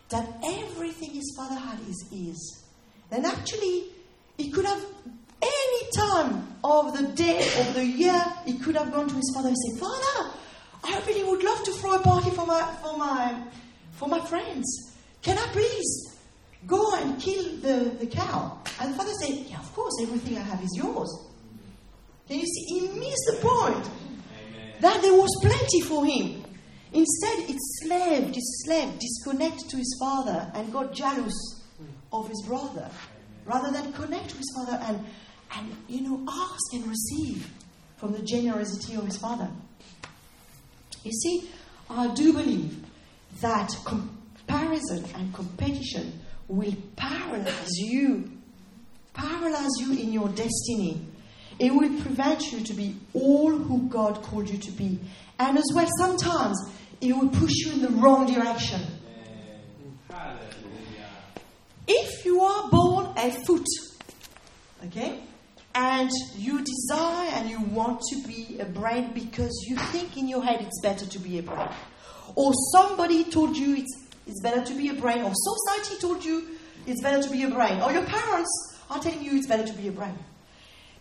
that 0.10 0.28
everything 0.44 1.12
his 1.12 1.34
father 1.38 1.56
had 1.56 1.80
is 1.88 2.06
his. 2.12 2.64
Then 3.10 3.26
actually, 3.26 3.86
he 4.38 4.52
could 4.52 4.66
have, 4.66 4.84
any 5.42 5.92
time 5.96 6.48
of 6.64 6.98
the 6.98 7.08
day 7.14 7.40
or 7.60 7.74
the 7.74 7.86
year, 7.86 8.24
he 8.46 8.58
could 8.58 8.76
have 8.76 8.92
gone 8.92 9.08
to 9.08 9.16
his 9.16 9.32
father 9.34 9.50
and 9.50 9.58
said, 9.58 9.80
Father, 9.80 10.32
I 10.84 11.02
really 11.06 11.24
would 11.30 11.44
love 11.44 11.64
to 11.64 11.72
throw 11.74 11.96
a 11.96 12.00
party 12.00 12.32
for 12.32 12.46
my, 12.46 12.62
for 12.82 12.98
my, 12.98 13.44
for 13.98 14.08
my 14.08 14.20
friends. 14.22 14.96
Can 15.22 15.38
I 15.38 15.48
please 15.48 16.16
go 16.66 16.96
and 16.96 17.20
kill 17.20 17.44
the, 17.58 17.90
the 18.00 18.08
cow? 18.08 18.58
And 18.80 18.94
the 18.94 18.98
father 18.98 19.14
said, 19.22 19.46
Yeah, 19.48 19.60
of 19.60 19.74
course, 19.74 19.94
everything 20.02 20.38
I 20.38 20.42
have 20.42 20.64
is 20.64 20.74
yours. 20.76 21.10
Can 22.28 22.40
you 22.40 22.46
see? 22.46 22.80
He 22.80 22.88
missed 23.00 23.24
the 23.32 23.38
point 23.42 23.76
Amen. 23.76 24.74
that 24.82 25.02
there 25.02 25.14
was 25.14 25.30
plenty 25.42 25.82
for 25.82 26.06
him. 26.06 26.44
Instead, 26.94 27.50
it 27.50 27.58
slaved, 27.82 28.36
he 28.36 28.42
slaved, 28.64 29.00
disconnected 29.00 29.70
to 29.70 29.78
his 29.78 29.98
father 30.00 30.50
and 30.54 30.72
got 30.72 30.94
jealous 30.94 31.36
of 32.14 32.30
his 32.30 32.42
brother 32.48 32.90
rather 33.46 33.72
than 33.72 33.92
connect 33.94 34.28
with 34.28 34.38
his 34.38 34.54
father 34.56 34.80
and, 34.86 35.06
and 35.56 35.76
you 35.88 36.02
know, 36.02 36.26
ask 36.30 36.74
and 36.74 36.88
receive 36.88 37.50
from 37.98 38.14
the 38.14 38.22
generosity 38.22 38.96
of 38.96 39.06
his 39.06 39.18
father. 39.18 39.50
You 41.04 41.12
see, 41.12 41.50
I 41.90 42.14
do 42.14 42.34
believe 42.34 42.87
that 43.42 43.70
comparison 43.86 45.06
and 45.16 45.34
competition 45.34 46.22
will 46.48 46.76
paralyze 46.96 47.78
you, 47.78 48.32
paralyze 49.14 49.80
you 49.80 49.94
in 49.94 50.14
your 50.14 50.30
destiny. 50.30 51.02
It 51.60 51.74
will 51.74 52.02
prevent 52.02 52.52
you 52.52 52.62
to 52.62 52.74
be 52.74 52.96
all 53.14 53.52
who 53.52 53.88
God 53.90 54.22
called 54.22 54.50
you 54.50 54.58
to 54.58 54.72
be. 54.72 55.00
And 55.40 55.58
as 55.58 55.66
well, 55.74 55.88
sometimes 55.98 56.58
it 57.02 57.16
will 57.16 57.30
push 57.30 57.52
you 57.66 57.74
in 57.74 57.82
the 57.82 57.90
wrong 57.90 58.32
direction. 58.32 58.82
If 61.88 62.26
you 62.26 62.42
are 62.42 62.70
born 62.70 63.14
a 63.18 63.32
foot, 63.32 63.66
okay, 64.86 65.22
and 65.74 66.10
you 66.36 66.64
desire 66.64 67.30
and 67.34 67.50
you 67.50 67.62
want 67.62 68.02
to 68.02 68.28
be 68.28 68.60
a 68.60 68.66
brain 68.66 69.12
because 69.14 69.66
you 69.68 69.78
think 69.78 70.18
in 70.18 70.28
your 70.28 70.44
head 70.44 70.60
it's 70.62 70.82
better 70.82 71.06
to 71.06 71.20
be 71.20 71.40
a 71.40 71.44
brain, 71.44 71.70
or 72.36 72.54
somebody 72.72 73.24
told 73.24 73.58
you 73.58 73.76
it's, 73.78 74.06
it's 74.26 74.42
better 74.42 74.64
to 74.64 74.74
be 74.74 74.90
a 74.90 74.94
brain, 74.94 75.24
or 75.24 75.32
society 75.34 76.00
told 76.00 76.24
you 76.24 76.48
it's 76.86 77.02
better 77.02 77.22
to 77.22 77.30
be 77.30 77.44
a 77.44 77.50
brain, 77.50 77.82
or 77.82 77.92
your 77.92 78.06
parents 78.06 78.78
are 78.90 79.00
telling 79.00 79.24
you 79.24 79.38
it's 79.38 79.48
better 79.48 79.66
to 79.66 79.74
be 79.74 79.88
a 79.88 79.92
brain, 79.92 80.18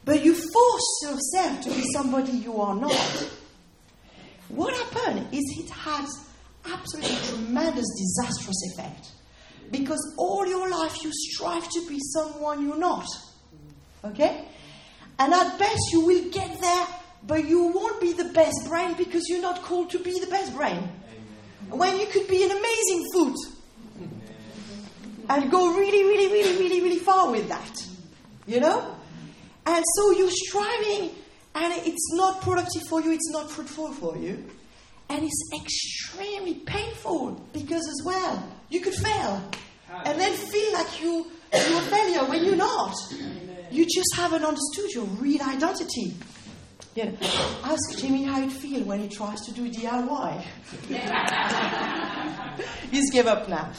but 0.04 0.24
you 0.24 0.34
force 0.34 1.00
yourself 1.02 1.62
to 1.62 1.70
be 1.70 1.82
somebody 1.92 2.32
you 2.32 2.60
are 2.60 2.74
not. 2.74 3.30
What 4.48 4.74
happened 4.74 5.28
is 5.32 5.42
it 5.58 5.70
has 5.70 6.26
absolutely 6.64 7.16
tremendous 7.28 7.86
disastrous 7.98 8.56
effect 8.72 9.12
because 9.70 10.14
all 10.16 10.46
your 10.46 10.68
life 10.70 11.02
you 11.02 11.10
strive 11.12 11.68
to 11.68 11.86
be 11.88 11.98
someone 12.00 12.66
you're 12.66 12.78
not. 12.78 13.06
Okay? 14.04 14.44
And 15.18 15.32
at 15.32 15.58
best 15.58 15.92
you 15.92 16.06
will 16.06 16.30
get 16.30 16.60
there, 16.60 16.86
but 17.26 17.48
you 17.48 17.68
won't 17.68 18.00
be 18.00 18.12
the 18.12 18.26
best 18.26 18.66
brain 18.68 18.94
because 18.94 19.28
you're 19.28 19.42
not 19.42 19.62
called 19.62 19.90
to 19.90 19.98
be 19.98 20.18
the 20.20 20.26
best 20.26 20.54
brain. 20.54 20.88
When 21.70 21.98
you 21.98 22.06
could 22.06 22.28
be 22.28 22.44
an 22.44 22.50
amazing 22.50 23.04
foot 23.12 23.36
and 25.28 25.50
go 25.50 25.76
really, 25.76 26.04
really, 26.04 26.32
really, 26.32 26.58
really, 26.58 26.80
really 26.80 26.98
far 26.98 27.30
with 27.30 27.48
that. 27.48 27.86
You 28.46 28.60
know? 28.60 28.94
And 29.66 29.84
so 29.96 30.12
you're 30.12 30.30
striving 30.30 31.10
and 31.54 31.72
it's 31.86 32.12
not 32.14 32.42
productive 32.42 32.82
for 32.88 33.00
you, 33.00 33.12
it's 33.12 33.30
not 33.30 33.50
fruitful 33.50 33.92
for 33.92 34.16
you. 34.16 34.44
And 35.08 35.24
it's 35.24 35.50
extremely 35.54 36.54
painful 36.54 37.40
because, 37.52 37.88
as 37.88 38.02
well, 38.04 38.52
you 38.68 38.80
could 38.80 38.94
fail 38.94 39.50
and 40.04 40.20
then 40.20 40.32
feel 40.32 40.72
like 40.72 41.00
you, 41.00 41.26
you're 41.52 41.78
a 41.78 41.82
failure 41.82 42.24
when 42.24 42.44
you're 42.44 42.56
not. 42.56 42.94
You 43.70 43.84
just 43.84 44.14
haven't 44.16 44.44
understood 44.44 44.90
your 44.92 45.04
real 45.04 45.42
identity. 45.42 46.14
Yeah. 46.96 47.10
Ask 47.62 47.98
Jimmy 47.98 48.24
how 48.24 48.42
it 48.42 48.50
feels 48.50 48.84
when 48.84 49.00
he 49.00 49.08
tries 49.08 49.38
to 49.42 49.52
do 49.52 49.70
DIY. 49.70 50.42
He's 52.90 53.10
give 53.10 53.26
up 53.26 53.50
now. 53.50 53.70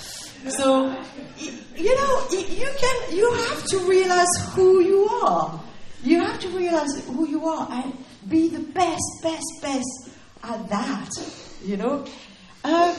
So, 0.47 0.95
you 1.39 1.95
know, 1.95 2.27
you 2.29 2.69
can, 2.79 3.15
you 3.17 3.33
have 3.33 3.63
to 3.65 3.79
realize 3.89 4.27
who 4.53 4.81
you 4.81 5.09
are. 5.09 5.59
You 6.03 6.21
have 6.21 6.39
to 6.41 6.49
realize 6.49 7.03
who 7.07 7.27
you 7.27 7.43
are 7.47 7.67
and 7.71 7.97
be 8.29 8.49
the 8.49 8.59
best, 8.59 9.01
best, 9.23 9.47
best 9.63 10.09
at 10.43 10.69
that. 10.69 11.09
You 11.63 11.77
know, 11.77 12.05
uh, 12.63 12.95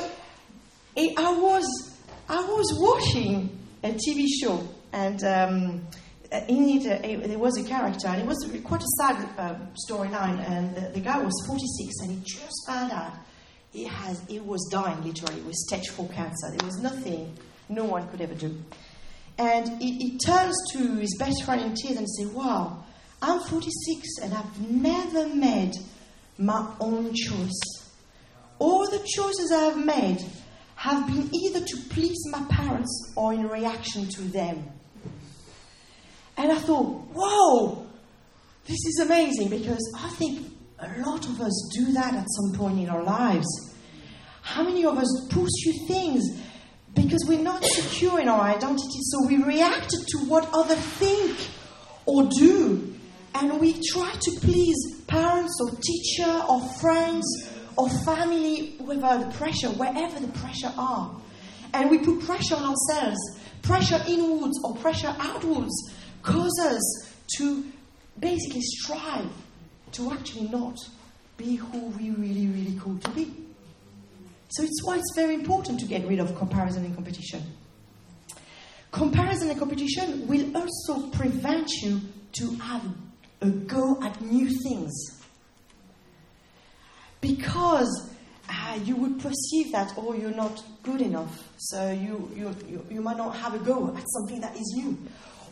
I 0.96 1.38
was 1.40 1.96
I 2.28 2.40
was 2.40 2.76
watching 2.80 3.56
a 3.84 3.92
TV 3.92 4.26
show 4.42 4.66
and. 4.92 5.22
Um, 5.22 5.86
it, 6.30 6.86
uh, 6.86 7.26
there 7.26 7.38
was 7.38 7.58
a 7.58 7.64
character, 7.64 8.08
and 8.08 8.20
it 8.20 8.26
was 8.26 8.38
quite 8.64 8.82
a 8.82 8.86
sad 8.98 9.28
uh, 9.38 9.54
storyline. 9.88 10.38
And 10.48 10.74
the, 10.74 10.80
the, 10.90 11.00
guy 11.00 11.18
was 11.22 11.34
46, 11.46 11.94
and 12.02 12.10
he 12.10 12.20
just 12.24 12.66
found 12.66 12.92
out 12.92 13.12
he 13.72 13.84
has 13.84 14.22
he 14.28 14.40
was 14.40 14.68
dying 14.70 15.02
literally 15.02 15.40
with 15.42 15.54
stage 15.54 15.88
four 15.88 16.08
cancer. 16.08 16.50
There 16.50 16.66
was 16.66 16.78
nothing 16.78 17.36
no 17.68 17.84
one 17.84 18.08
could 18.08 18.20
ever 18.20 18.34
do. 18.34 18.56
And 19.38 19.80
he, 19.80 19.92
he 19.98 20.18
turns 20.18 20.56
to 20.72 20.96
his 20.96 21.16
best 21.18 21.44
friend 21.44 21.60
in 21.62 21.74
tears 21.74 21.96
and 21.96 22.08
says, 22.08 22.28
"Wow, 22.28 22.84
I'm 23.22 23.40
46, 23.40 24.08
and 24.22 24.34
I've 24.34 24.70
never 24.70 25.28
made 25.34 25.72
my 26.38 26.72
own 26.80 27.12
choice. 27.14 27.60
All 28.58 28.88
the 28.90 28.98
choices 28.98 29.52
I 29.52 29.64
have 29.64 29.84
made 29.84 30.24
have 30.76 31.06
been 31.06 31.28
either 31.34 31.60
to 31.64 31.76
please 31.90 32.18
my 32.30 32.44
parents 32.44 33.12
or 33.16 33.32
in 33.32 33.48
reaction 33.48 34.08
to 34.08 34.22
them. 34.22 34.70
And 36.38 36.52
I 36.52 36.58
thought, 36.58 36.86
whoa, 37.12 37.84
this 38.64 38.78
is 38.86 39.00
amazing 39.00 39.50
because 39.50 39.82
I 39.98 40.08
think 40.10 40.46
a 40.78 41.00
lot 41.00 41.26
of 41.26 41.40
us 41.40 41.70
do 41.76 41.92
that 41.92 42.14
at 42.14 42.26
some 42.30 42.52
point 42.54 42.78
in 42.78 42.88
our 42.88 43.02
lives. 43.02 43.46
How 44.42 44.62
many 44.62 44.84
of 44.84 44.96
us 44.96 45.26
pursue 45.30 45.86
things 45.88 46.22
because 46.94 47.24
we're 47.26 47.42
not 47.42 47.64
secure 47.64 48.20
in 48.20 48.28
our 48.28 48.40
identity, 48.40 49.00
so 49.02 49.26
we 49.26 49.42
react 49.42 49.90
to 49.90 50.18
what 50.26 50.48
others 50.52 50.78
think 50.78 51.36
or 52.06 52.28
do, 52.38 52.94
and 53.34 53.60
we 53.60 53.74
try 53.92 54.12
to 54.12 54.30
please 54.40 54.76
parents 55.06 55.58
or 55.60 55.70
teacher 55.80 56.42
or 56.48 56.60
friends 56.80 57.26
or 57.76 57.88
family 58.04 58.76
without 58.80 59.20
the 59.20 59.36
pressure, 59.36 59.68
wherever 59.70 60.18
the 60.20 60.32
pressure 60.38 60.72
are. 60.76 61.20
And 61.74 61.90
we 61.90 61.98
put 61.98 62.20
pressure 62.20 62.56
on 62.56 62.74
ourselves. 62.74 63.18
Pressure 63.62 64.02
inwards 64.08 64.58
or 64.64 64.76
pressure 64.76 65.14
outwards 65.18 65.74
causes 66.22 66.58
us 66.60 67.14
to 67.36 67.64
basically 68.18 68.60
strive 68.62 69.30
to 69.92 70.12
actually 70.12 70.48
not 70.48 70.76
be 71.36 71.56
who 71.56 71.86
we 71.98 72.10
really, 72.10 72.46
really 72.48 72.78
called 72.78 73.02
to 73.04 73.10
be. 73.10 73.32
So 74.50 74.62
it's 74.62 74.80
why 74.84 74.96
it's 74.96 75.12
very 75.14 75.34
important 75.34 75.78
to 75.80 75.86
get 75.86 76.06
rid 76.06 76.18
of 76.18 76.36
comparison 76.36 76.84
and 76.84 76.94
competition. 76.94 77.42
Comparison 78.90 79.50
and 79.50 79.58
competition 79.58 80.26
will 80.26 80.56
also 80.56 81.08
prevent 81.10 81.70
you 81.82 82.00
to 82.32 82.50
have 82.56 82.82
a 83.40 83.50
go 83.50 84.02
at 84.02 84.20
new 84.22 84.48
things. 84.62 84.92
Because 87.20 88.10
uh, 88.48 88.78
you 88.84 88.96
would 88.96 89.20
perceive 89.20 89.72
that, 89.72 89.92
oh, 89.96 90.14
you're 90.14 90.30
not 90.30 90.62
good 90.82 91.02
enough, 91.02 91.46
so 91.58 91.90
you, 91.90 92.30
you, 92.34 92.54
you, 92.66 92.86
you 92.90 93.00
might 93.02 93.16
not 93.16 93.36
have 93.36 93.54
a 93.54 93.58
go 93.58 93.94
at 93.94 94.04
something 94.08 94.40
that 94.40 94.56
is 94.56 94.74
new. 94.76 94.96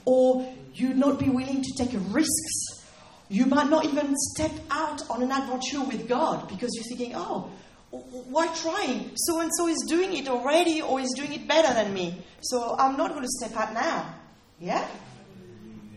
Or 0.07 0.51
you'd 0.73 0.97
not 0.97 1.19
be 1.19 1.29
willing 1.29 1.63
to 1.63 1.85
take 1.85 1.91
risks. 2.11 2.85
You 3.29 3.45
might 3.47 3.69
not 3.69 3.85
even 3.85 4.15
step 4.17 4.53
out 4.71 5.03
on 5.11 5.23
an 5.23 5.33
adventure 5.33 5.83
with 5.83 6.09
God 6.09 6.49
because 6.49 6.71
you're 6.75 6.85
thinking, 6.85 7.13
oh, 7.17 7.51
why 7.91 8.47
trying? 8.55 9.11
So 9.17 9.41
and 9.41 9.51
so 9.57 9.69
is 9.69 9.85
doing 9.89 10.17
it 10.17 10.29
already 10.29 10.81
or 10.81 11.01
is 11.01 11.13
doing 11.17 11.33
it 11.33 11.49
better 11.49 11.75
than 11.75 11.93
me. 11.93 12.25
So 12.41 12.77
I'm 12.79 12.97
not 12.97 13.11
going 13.11 13.23
to 13.23 13.29
step 13.29 13.57
out 13.57 13.75
now. 13.75 14.15
Yeah? 14.61 14.87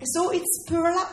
So 0.04 0.32
it's 0.32 0.66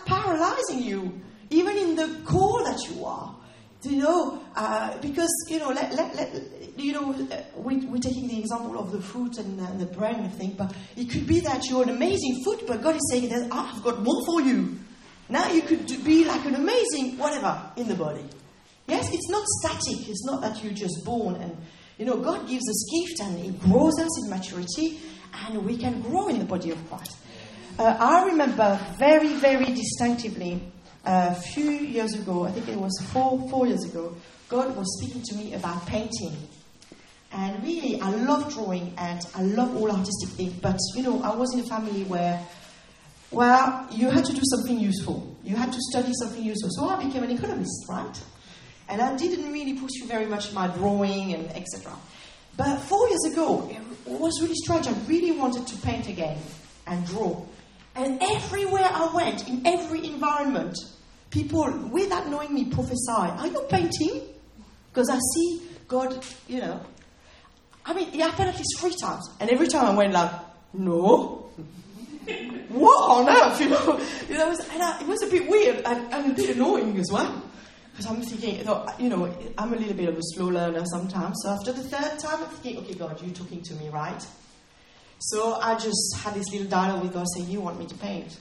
paralyzing 0.07 0.83
you, 0.83 1.21
even 1.51 1.77
in 1.77 1.97
the 1.97 2.21
core 2.25 2.65
that 2.65 2.79
you 2.89 3.05
are. 3.05 3.36
You 3.83 3.99
know, 3.99 4.43
uh, 4.57 4.99
because, 4.99 5.31
you 5.49 5.59
know, 5.59 5.69
let, 5.69 5.95
let, 5.95 6.15
let, 6.17 6.35
you 6.77 6.93
know, 6.93 7.13
we, 7.55 7.77
we're 7.87 8.01
taking 8.01 8.27
the 8.27 8.41
example 8.41 8.79
of 8.79 8.91
the 8.91 9.01
fruit 9.01 9.39
and, 9.39 9.61
and 9.61 9.79
the 9.79 9.87
bread 9.87 10.17
and 10.17 10.33
thing, 10.35 10.55
but 10.59 10.75
it 10.97 11.09
could 11.11 11.27
be 11.27 11.41
that 11.41 11.65
you're 11.67 11.85
an 11.85 11.91
amazing 11.91 12.43
fruit, 12.43 12.65
but 12.67 12.83
God 12.83 12.97
is 12.97 13.09
saying, 13.11 13.29
that, 13.29 13.49
oh, 13.53 13.73
I've 13.75 13.85
got 13.85 14.03
more 14.03 14.25
for 14.27 14.41
you. 14.41 14.77
Now 15.29 15.51
you 15.53 15.63
could 15.63 15.87
be 16.05 16.25
like 16.25 16.45
an 16.47 16.55
amazing 16.55 17.19
whatever 17.19 17.71
in 17.77 17.87
the 17.87 17.95
body. 17.95 18.25
Yes, 18.89 19.09
it's 19.13 19.29
not 19.29 19.45
static. 19.47 20.09
It's 20.09 20.25
not 20.25 20.41
that 20.43 20.63
you're 20.63 20.73
just 20.73 21.05
born 21.05 21.37
and, 21.37 21.57
you 21.99 22.05
know, 22.05 22.17
God 22.17 22.49
gives 22.49 22.69
us 22.69 22.87
gift 22.93 23.21
and 23.21 23.39
He 23.39 23.51
grows 23.69 23.99
us 23.99 24.25
in 24.25 24.31
maturity 24.31 25.01
and 25.33 25.65
we 25.65 25.77
can 25.77 26.01
grow 26.03 26.29
in 26.29 26.39
the 26.39 26.45
body 26.45 26.71
of 26.71 26.89
Christ. 26.89 27.17
Uh, 27.79 27.97
I 27.99 28.25
remember 28.27 28.81
very, 28.99 29.35
very 29.35 29.67
distinctively 29.67 30.63
a 31.07 31.35
few 31.35 31.71
years 31.71 32.15
ago, 32.15 32.45
I 32.45 32.51
think 32.51 32.69
it 32.69 32.77
was 32.77 32.93
four, 33.13 33.49
four 33.49 33.67
years 33.67 33.85
ago, 33.85 34.15
God 34.49 34.77
was 34.77 34.87
speaking 35.01 35.23
to 35.23 35.37
me 35.37 35.55
about 35.55 35.87
painting. 35.87 36.37
And 37.33 37.63
really, 37.63 38.01
I 38.01 38.11
love 38.11 38.53
drawing 38.53 38.93
and 38.99 39.21
I 39.35 39.43
love 39.43 39.77
all 39.77 39.91
artistic 39.91 40.31
things, 40.31 40.55
but 40.55 40.79
you 40.95 41.03
know, 41.03 41.23
I 41.23 41.35
was 41.35 41.55
in 41.55 41.61
a 41.61 41.67
family 41.67 42.05
where, 42.05 42.41
well, 43.31 43.87
you 43.91 44.11
had 44.11 44.25
to 44.25 44.33
do 44.33 44.43
something 44.45 44.79
useful. 44.79 45.37
You 45.43 45.57
had 45.57 45.73
to 45.73 45.79
study 45.91 46.13
something 46.21 46.43
useful. 46.43 46.71
So 46.73 46.89
I 46.89 47.03
became 47.05 47.23
an 47.23 47.31
economist, 47.31 47.87
right? 47.89 48.23
And 48.89 49.01
I 49.01 49.17
didn't 49.17 49.53
really 49.53 49.75
pursue 49.75 50.07
very 50.07 50.27
much 50.27 50.53
my 50.53 50.69
drawing 50.69 51.35
and 51.35 51.51
etc. 51.51 51.93
But 52.57 52.79
four 52.81 53.09
years 53.09 53.33
ago, 53.33 53.69
it 54.07 54.21
was 54.21 54.41
really 54.41 54.55
strange. 54.55 54.87
I 54.87 54.95
really 55.07 55.33
wanted 55.33 55.67
to 55.67 55.77
paint 55.79 56.09
again 56.09 56.39
and 56.87 57.05
draw. 57.07 57.45
And 57.97 58.23
everywhere 58.23 58.89
I 58.91 59.13
went, 59.15 59.49
in 59.49 59.67
every 59.67 60.05
environment, 60.07 60.77
people, 61.37 61.71
without 61.93 62.29
knowing 62.29 62.55
me, 62.55 62.65
prophesy, 62.65 63.11
Are 63.11 63.47
you 63.47 63.61
painting? 63.69 64.23
Because 64.91 65.11
I 65.11 65.19
see 65.35 65.63
God, 65.87 66.25
you 66.49 66.61
know. 66.61 66.81
I 67.85 67.93
mean, 67.93 68.09
it 68.09 68.21
happened 68.21 68.49
at 68.49 68.57
least 68.57 68.79
three 68.79 68.95
times. 68.95 69.29
And 69.39 69.51
every 69.51 69.69
time 69.69 69.85
I 69.87 69.95
went 69.95 70.13
like, 70.13 70.31
No. 70.73 71.51
what 72.71 73.11
on 73.11 73.29
earth? 73.29 73.61
You 73.61 73.69
know, 73.69 74.01
you 74.29 74.35
know 74.39 74.47
it, 74.47 74.49
was, 74.49 74.69
I, 74.71 75.01
it 75.01 75.07
was 75.07 75.23
a 75.23 75.31
bit 75.31 75.49
weird 75.49 75.83
and, 75.85 76.13
and 76.13 76.33
a 76.33 76.35
bit 76.35 76.57
annoying 76.57 76.99
as 76.99 77.11
well. 77.13 77.43
Because 77.93 78.07
I'm 78.07 78.21
thinking, 78.23 78.59
you 78.99 79.09
know, 79.09 79.35
I'm 79.57 79.73
a 79.73 79.77
little 79.77 79.95
bit 79.95 80.09
of 80.09 80.17
a 80.17 80.23
slow 80.23 80.49
learner 80.49 80.85
sometimes. 80.87 81.37
So 81.43 81.51
after 81.51 81.73
the 81.73 81.83
third 81.83 82.19
time, 82.19 82.43
I'm 82.43 82.51
thinking, 82.51 82.83
okay, 82.83 82.95
God, 82.95 83.21
you're 83.23 83.35
talking 83.35 83.63
to 83.63 83.75
me, 83.75 83.89
right? 83.89 84.27
So 85.19 85.55
I 85.55 85.79
just 85.79 86.17
had 86.19 86.35
this 86.35 86.51
little 86.51 86.67
dialogue 86.67 87.03
with 87.03 87.15
God 87.15 87.27
saying, 87.35 87.49
You 87.49 87.61
want 87.63 87.79
me 87.79 87.87
to 87.87 87.95
paint? 87.95 88.39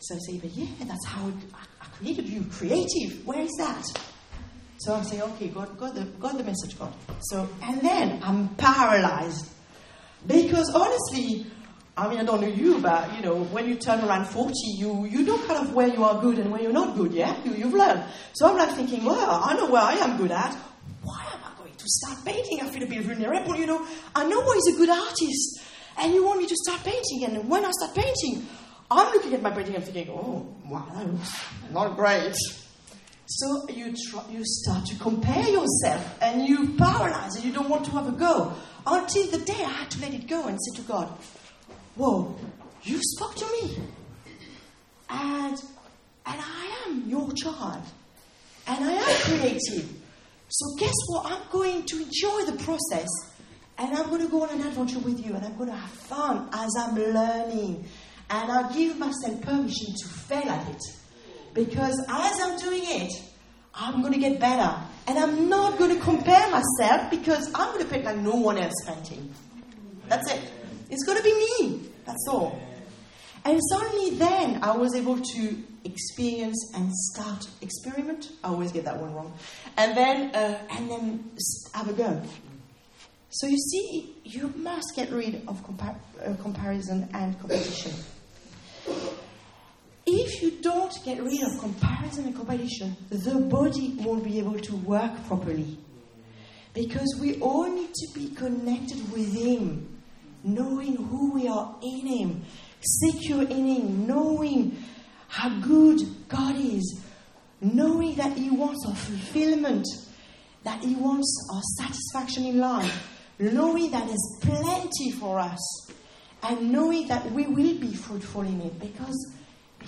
So 0.00 0.14
I 0.14 0.18
say, 0.18 0.38
But 0.38 0.50
yeah, 0.50 0.66
that's 0.84 1.06
how 1.06 1.32
I 1.54 1.86
created 1.98 2.28
you. 2.28 2.44
Creative. 2.50 3.26
Where 3.26 3.40
is 3.40 3.52
that? 3.58 3.84
So 4.78 4.94
I 4.94 5.02
say, 5.02 5.20
Okay, 5.20 5.48
God, 5.48 5.76
got 5.78 5.94
the, 5.94 6.04
got 6.04 6.36
the 6.36 6.44
message, 6.44 6.78
God. 6.78 6.92
So, 7.22 7.48
and 7.62 7.80
then 7.80 8.20
I'm 8.22 8.48
paralyzed. 8.56 9.48
Because 10.26 10.70
honestly, 10.74 11.46
I 11.96 12.08
mean, 12.08 12.18
I 12.18 12.24
don't 12.24 12.42
know 12.42 12.48
you, 12.48 12.78
but 12.78 13.16
you 13.16 13.22
know, 13.22 13.44
when 13.44 13.66
you 13.66 13.74
turn 13.76 14.04
around 14.04 14.26
40, 14.26 14.52
you, 14.76 15.06
you 15.06 15.22
know 15.22 15.38
kind 15.46 15.66
of 15.66 15.72
where 15.72 15.88
you 15.88 16.04
are 16.04 16.20
good 16.20 16.38
and 16.38 16.52
where 16.52 16.60
you're 16.60 16.72
not 16.72 16.94
good, 16.94 17.12
yeah? 17.12 17.34
You, 17.42 17.52
you've 17.54 17.72
learned. 17.72 18.04
So 18.34 18.50
I'm 18.50 18.56
like 18.56 18.74
thinking, 18.76 19.04
well, 19.04 19.40
I 19.42 19.54
know 19.54 19.70
where 19.70 19.82
I 19.82 19.94
am 19.94 20.18
good 20.18 20.30
at. 20.30 20.54
Why 21.02 21.24
am 21.32 21.40
I 21.42 21.56
going 21.58 21.74
to 21.74 21.84
start 21.86 22.22
painting? 22.22 22.60
I 22.60 22.68
feel 22.68 22.82
a 22.82 22.86
bit 22.86 23.02
vulnerable, 23.02 23.56
you 23.56 23.64
know. 23.64 23.86
I 24.14 24.28
know 24.28 24.40
what 24.40 24.58
is 24.58 24.74
a 24.74 24.76
good 24.76 24.90
artist. 24.90 25.62
And 25.98 26.12
you 26.12 26.22
want 26.22 26.40
me 26.40 26.46
to 26.48 26.56
start 26.66 26.84
painting. 26.84 27.24
And 27.24 27.48
when 27.48 27.64
I 27.64 27.70
start 27.70 27.94
painting, 27.94 28.46
I'm 28.90 29.12
looking 29.12 29.34
at 29.34 29.42
my 29.42 29.50
painting 29.50 29.74
and 29.74 29.84
thinking, 29.84 30.08
oh, 30.10 30.46
wow, 30.66 30.86
that 30.94 31.06
looks 31.06 31.44
not 31.72 31.96
great. 31.96 32.34
So 33.26 33.68
you, 33.68 33.92
you 34.30 34.44
start 34.44 34.86
to 34.86 34.96
compare 34.96 35.48
yourself 35.48 36.18
and 36.22 36.46
you 36.46 36.74
paralyze 36.76 37.34
and 37.34 37.44
you 37.44 37.52
don't 37.52 37.68
want 37.68 37.84
to 37.86 37.90
have 37.92 38.08
a 38.08 38.12
go. 38.12 38.52
Until 38.86 39.26
the 39.26 39.38
day 39.38 39.64
I 39.64 39.70
had 39.70 39.90
to 39.90 40.00
let 40.00 40.14
it 40.14 40.28
go 40.28 40.46
and 40.46 40.56
say 40.62 40.80
to 40.80 40.86
God, 40.86 41.08
Whoa, 41.96 42.36
you 42.82 43.00
spoke 43.02 43.34
to 43.36 43.46
me. 43.52 43.78
And, 45.08 45.56
and 46.26 46.40
I 46.40 46.84
am 46.86 47.08
your 47.08 47.32
child. 47.32 47.82
And 48.66 48.84
I 48.84 48.92
am 48.92 49.22
creative. 49.22 49.92
So 50.48 50.76
guess 50.78 50.94
what? 51.08 51.32
I'm 51.32 51.42
going 51.50 51.84
to 51.84 51.96
enjoy 51.96 52.42
the 52.44 52.62
process. 52.64 53.08
And 53.78 53.96
I'm 53.96 54.08
going 54.08 54.22
to 54.22 54.28
go 54.28 54.42
on 54.42 54.50
an 54.50 54.66
adventure 54.66 54.98
with 54.98 55.24
you. 55.24 55.34
And 55.34 55.44
I'm 55.44 55.56
going 55.56 55.70
to 55.70 55.76
have 55.76 55.90
fun 55.90 56.48
as 56.52 56.70
I'm 56.78 56.94
learning. 56.94 57.88
And 58.28 58.50
I'll 58.50 58.72
give 58.72 58.98
myself 58.98 59.40
permission 59.42 59.94
to 60.02 60.08
fail 60.08 60.48
at 60.48 60.68
it. 60.68 60.82
Because 61.54 61.98
as 62.08 62.40
I'm 62.42 62.58
doing 62.58 62.82
it, 62.84 63.12
I'm 63.74 64.00
going 64.00 64.12
to 64.12 64.18
get 64.18 64.40
better. 64.40 64.74
And 65.06 65.18
I'm 65.18 65.48
not 65.48 65.78
going 65.78 65.94
to 65.96 66.02
compare 66.02 66.50
myself 66.50 67.10
because 67.10 67.48
I'm 67.54 67.72
going 67.72 67.84
to 67.84 67.90
paint 67.90 68.04
like 68.04 68.18
no 68.18 68.34
one 68.34 68.58
else 68.58 68.74
painting. 68.86 69.32
That's 70.08 70.30
it. 70.30 70.50
It's 70.90 71.04
going 71.04 71.18
to 71.18 71.24
be 71.24 71.34
me. 71.34 71.88
That's 72.04 72.26
all. 72.28 72.60
And 73.44 73.56
it's 73.56 73.72
only 73.72 74.16
then 74.16 74.62
I 74.62 74.76
was 74.76 74.94
able 74.96 75.20
to 75.20 75.62
experience 75.84 76.72
and 76.74 76.92
start 76.92 77.44
experiment. 77.60 78.30
I 78.42 78.48
always 78.48 78.72
get 78.72 78.84
that 78.86 79.00
one 79.00 79.14
wrong. 79.14 79.32
And 79.76 79.96
then, 79.96 80.34
uh, 80.34 80.58
and 80.70 80.90
then 80.90 81.30
have 81.72 81.88
a 81.88 81.92
go. 81.92 82.20
So 83.30 83.46
you 83.46 83.56
see, 83.56 84.16
you 84.24 84.52
must 84.56 84.92
get 84.96 85.12
rid 85.12 85.46
of 85.46 85.62
uh, 85.80 86.34
comparison 86.42 87.08
and 87.12 87.38
competition. 87.38 87.92
If 90.26 90.42
you 90.42 90.50
don't 90.60 90.92
get 91.04 91.22
rid 91.22 91.40
of 91.42 91.60
comparison 91.60 92.24
and 92.24 92.34
competition, 92.34 92.96
the 93.10 93.40
body 93.40 93.94
won't 94.00 94.24
be 94.24 94.40
able 94.40 94.58
to 94.58 94.76
work 94.76 95.12
properly. 95.28 95.78
Because 96.74 97.16
we 97.20 97.40
all 97.40 97.70
need 97.70 97.94
to 97.94 98.08
be 98.12 98.34
connected 98.34 98.98
with 99.12 99.32
Him 99.32 99.96
knowing 100.42 100.96
who 100.96 101.32
we 101.32 101.46
are 101.46 101.76
in 101.80 102.06
Him, 102.06 102.44
secure 102.80 103.42
in 103.42 103.66
Him, 103.66 104.06
knowing 104.06 104.76
how 105.28 105.48
good 105.60 106.00
God 106.28 106.56
is, 106.56 107.00
knowing 107.60 108.14
that 108.16 108.36
He 108.36 108.50
wants 108.50 108.84
our 108.88 108.94
fulfillment, 108.94 109.86
that 110.64 110.82
He 110.82 110.94
wants 110.94 111.48
our 111.54 111.62
satisfaction 111.78 112.46
in 112.46 112.58
life, 112.58 113.08
knowing 113.38 113.90
that 113.90 114.06
there's 114.06 114.38
plenty 114.40 115.12
for 115.12 115.38
us, 115.38 115.90
and 116.42 116.72
knowing 116.72 117.08
that 117.08 117.30
we 117.32 117.46
will 117.46 117.78
be 117.78 117.94
fruitful 117.94 118.42
in 118.42 118.60
it 118.60 118.78
because, 118.78 119.35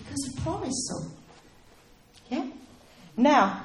because 0.09 0.35
He 0.35 0.41
promised 0.41 0.89
so. 0.89 1.11
Yeah? 2.31 2.51
Now, 3.17 3.65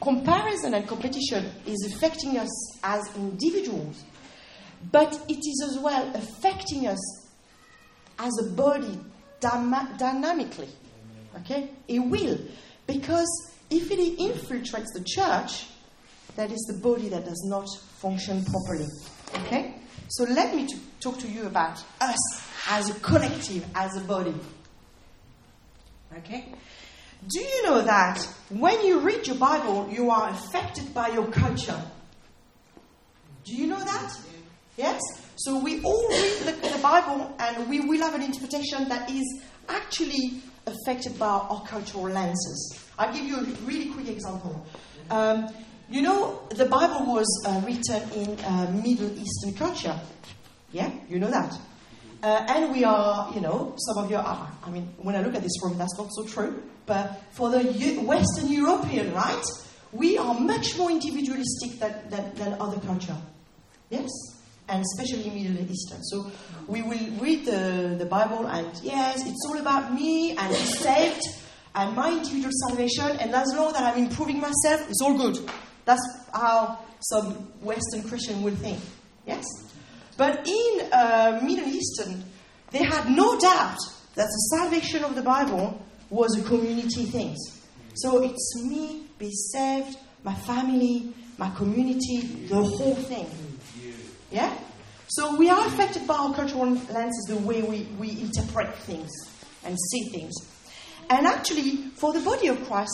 comparison 0.00 0.74
and 0.74 0.86
competition 0.86 1.50
is 1.66 1.92
affecting 1.92 2.38
us 2.38 2.48
as 2.82 3.00
individuals 3.16 4.04
but 4.92 5.20
it 5.28 5.38
is 5.38 5.70
as 5.70 5.78
well 5.78 6.10
affecting 6.14 6.86
us 6.86 7.26
as 8.18 8.32
a 8.40 8.50
body 8.50 8.98
dynamically. 9.40 10.68
Okay? 11.40 11.70
It 11.86 12.00
will. 12.00 12.38
Because 12.86 13.28
if 13.70 13.90
it 13.90 14.18
infiltrates 14.18 14.92
the 14.94 15.04
church, 15.04 15.66
that 16.36 16.50
is 16.50 16.60
the 16.68 16.78
body 16.80 17.08
that 17.08 17.24
does 17.24 17.44
not 17.46 17.66
function 17.98 18.44
properly. 18.44 18.86
Okay? 19.44 19.74
So 20.08 20.24
let 20.24 20.54
me 20.54 20.66
to 20.66 20.76
talk 21.00 21.18
to 21.18 21.28
you 21.28 21.46
about 21.46 21.82
us 22.00 22.42
as 22.68 22.90
a 22.90 23.00
collective, 23.00 23.64
as 23.74 23.96
a 23.96 24.00
body. 24.00 24.34
Okay? 26.16 26.52
Do 27.26 27.40
you 27.40 27.64
know 27.64 27.82
that 27.82 28.22
when 28.48 28.84
you 28.84 29.00
read 29.00 29.26
your 29.26 29.36
Bible, 29.36 29.88
you 29.90 30.10
are 30.10 30.30
affected 30.30 30.94
by 30.94 31.08
your 31.08 31.26
culture? 31.26 31.80
Do 33.44 33.54
you 33.54 33.66
know 33.66 33.78
that? 33.78 34.16
Yes? 34.76 35.00
So 35.36 35.58
we 35.58 35.82
all 35.82 36.08
read 36.08 36.38
the, 36.40 36.68
the, 36.68 36.78
Bible 36.82 37.34
and 37.38 37.68
we 37.68 37.80
will 37.80 38.00
have 38.00 38.14
an 38.14 38.22
interpretation 38.22 38.88
that 38.88 39.10
is 39.10 39.42
actually 39.68 40.40
affected 40.66 41.18
by 41.18 41.26
our 41.26 41.62
cultural 41.62 42.04
lenses. 42.04 42.84
I'll 42.98 43.12
give 43.12 43.24
you 43.24 43.36
a 43.38 43.42
really 43.64 43.86
quick 43.86 44.08
example. 44.08 44.64
Um, 45.10 45.48
you 45.90 46.02
know, 46.02 46.40
the 46.50 46.66
Bible 46.66 47.06
was 47.06 47.26
uh, 47.46 47.62
written 47.64 48.10
in 48.12 48.44
uh, 48.44 48.70
Middle 48.84 49.10
Eastern 49.18 49.54
culture. 49.54 49.98
Yeah, 50.72 50.90
you 51.08 51.18
know 51.18 51.30
that. 51.30 51.58
Uh, 52.22 52.44
and 52.48 52.72
we 52.72 52.84
are, 52.84 53.32
you 53.32 53.40
know, 53.40 53.74
some 53.78 54.04
of 54.04 54.10
you 54.10 54.16
are, 54.16 54.52
I 54.64 54.70
mean, 54.70 54.92
when 54.98 55.14
I 55.14 55.22
look 55.22 55.34
at 55.36 55.42
this 55.42 55.62
room, 55.62 55.78
that's 55.78 55.96
not 55.96 56.08
so 56.12 56.24
true. 56.24 56.62
But 56.84 57.22
for 57.30 57.50
the 57.50 57.62
Western 58.02 58.50
European, 58.50 59.12
right, 59.14 59.44
we 59.92 60.18
are 60.18 60.34
much 60.34 60.76
more 60.76 60.90
individualistic 60.90 61.78
than, 61.78 61.94
than, 62.10 62.34
than 62.34 62.60
other 62.60 62.80
culture. 62.80 63.16
Yes? 63.90 64.08
And 64.68 64.84
especially 64.84 65.30
Middle 65.30 65.70
Eastern. 65.70 66.02
So 66.04 66.30
we 66.66 66.82
will 66.82 66.98
read 67.20 67.44
the, 67.46 67.94
the 67.98 68.06
Bible 68.06 68.46
and 68.46 68.68
yes, 68.82 69.22
it's 69.24 69.46
all 69.48 69.58
about 69.58 69.94
me 69.94 70.36
and 70.36 70.54
saved 70.54 71.22
and 71.74 71.94
my 71.94 72.10
individual 72.10 72.52
salvation. 72.68 73.16
And 73.20 73.34
as 73.34 73.54
long 73.56 73.72
that 73.72 73.82
I'm 73.82 74.04
improving 74.04 74.40
myself, 74.40 74.88
it's 74.90 75.00
all 75.00 75.16
good. 75.16 75.38
That's 75.84 76.02
how 76.34 76.80
some 77.00 77.34
Western 77.62 78.02
Christian 78.08 78.42
will 78.42 78.56
think. 78.56 78.80
Yes? 79.26 79.44
But 80.18 80.48
in 80.48 80.88
uh, 80.92 81.40
Middle 81.44 81.68
Eastern, 81.68 82.24
they 82.72 82.82
had 82.82 83.08
no 83.08 83.38
doubt 83.38 83.78
that 84.16 84.26
the 84.26 84.56
salvation 84.56 85.04
of 85.04 85.14
the 85.14 85.22
Bible 85.22 85.80
was 86.10 86.36
a 86.36 86.42
community 86.42 87.04
thing. 87.04 87.36
So 87.94 88.24
it's 88.24 88.62
me, 88.64 89.04
be 89.16 89.30
saved, 89.30 89.96
my 90.24 90.34
family, 90.34 91.14
my 91.38 91.50
community, 91.50 92.46
the 92.48 92.56
whole 92.56 92.96
thing. 92.96 93.30
Yeah? 94.32 94.58
So 95.06 95.36
we 95.36 95.48
are 95.50 95.66
affected 95.68 96.06
by 96.08 96.16
our 96.16 96.34
cultural 96.34 96.68
lenses, 96.68 97.26
the 97.28 97.36
way 97.36 97.62
we, 97.62 97.84
we 97.96 98.10
interpret 98.20 98.74
things 98.74 99.10
and 99.64 99.78
see 99.92 100.08
things. 100.10 100.34
And 101.10 101.28
actually, 101.28 101.76
for 101.94 102.12
the 102.12 102.20
body 102.20 102.48
of 102.48 102.66
Christ, 102.66 102.92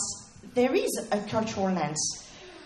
there 0.53 0.75
is 0.75 1.07
a 1.11 1.19
cultural 1.21 1.71
lens. 1.71 1.99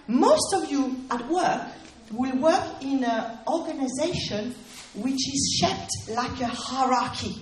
Most 0.08 0.54
of 0.54 0.70
you 0.70 0.98
at 1.10 1.26
work 1.30 1.66
will 2.12 2.36
work 2.38 2.82
in 2.82 3.04
an 3.04 3.40
organization 3.48 4.56
which 4.96 5.14
is 5.16 5.60
shaped 5.62 5.92
like 6.10 6.42
a 6.42 6.48
hierarchy. 6.48 7.36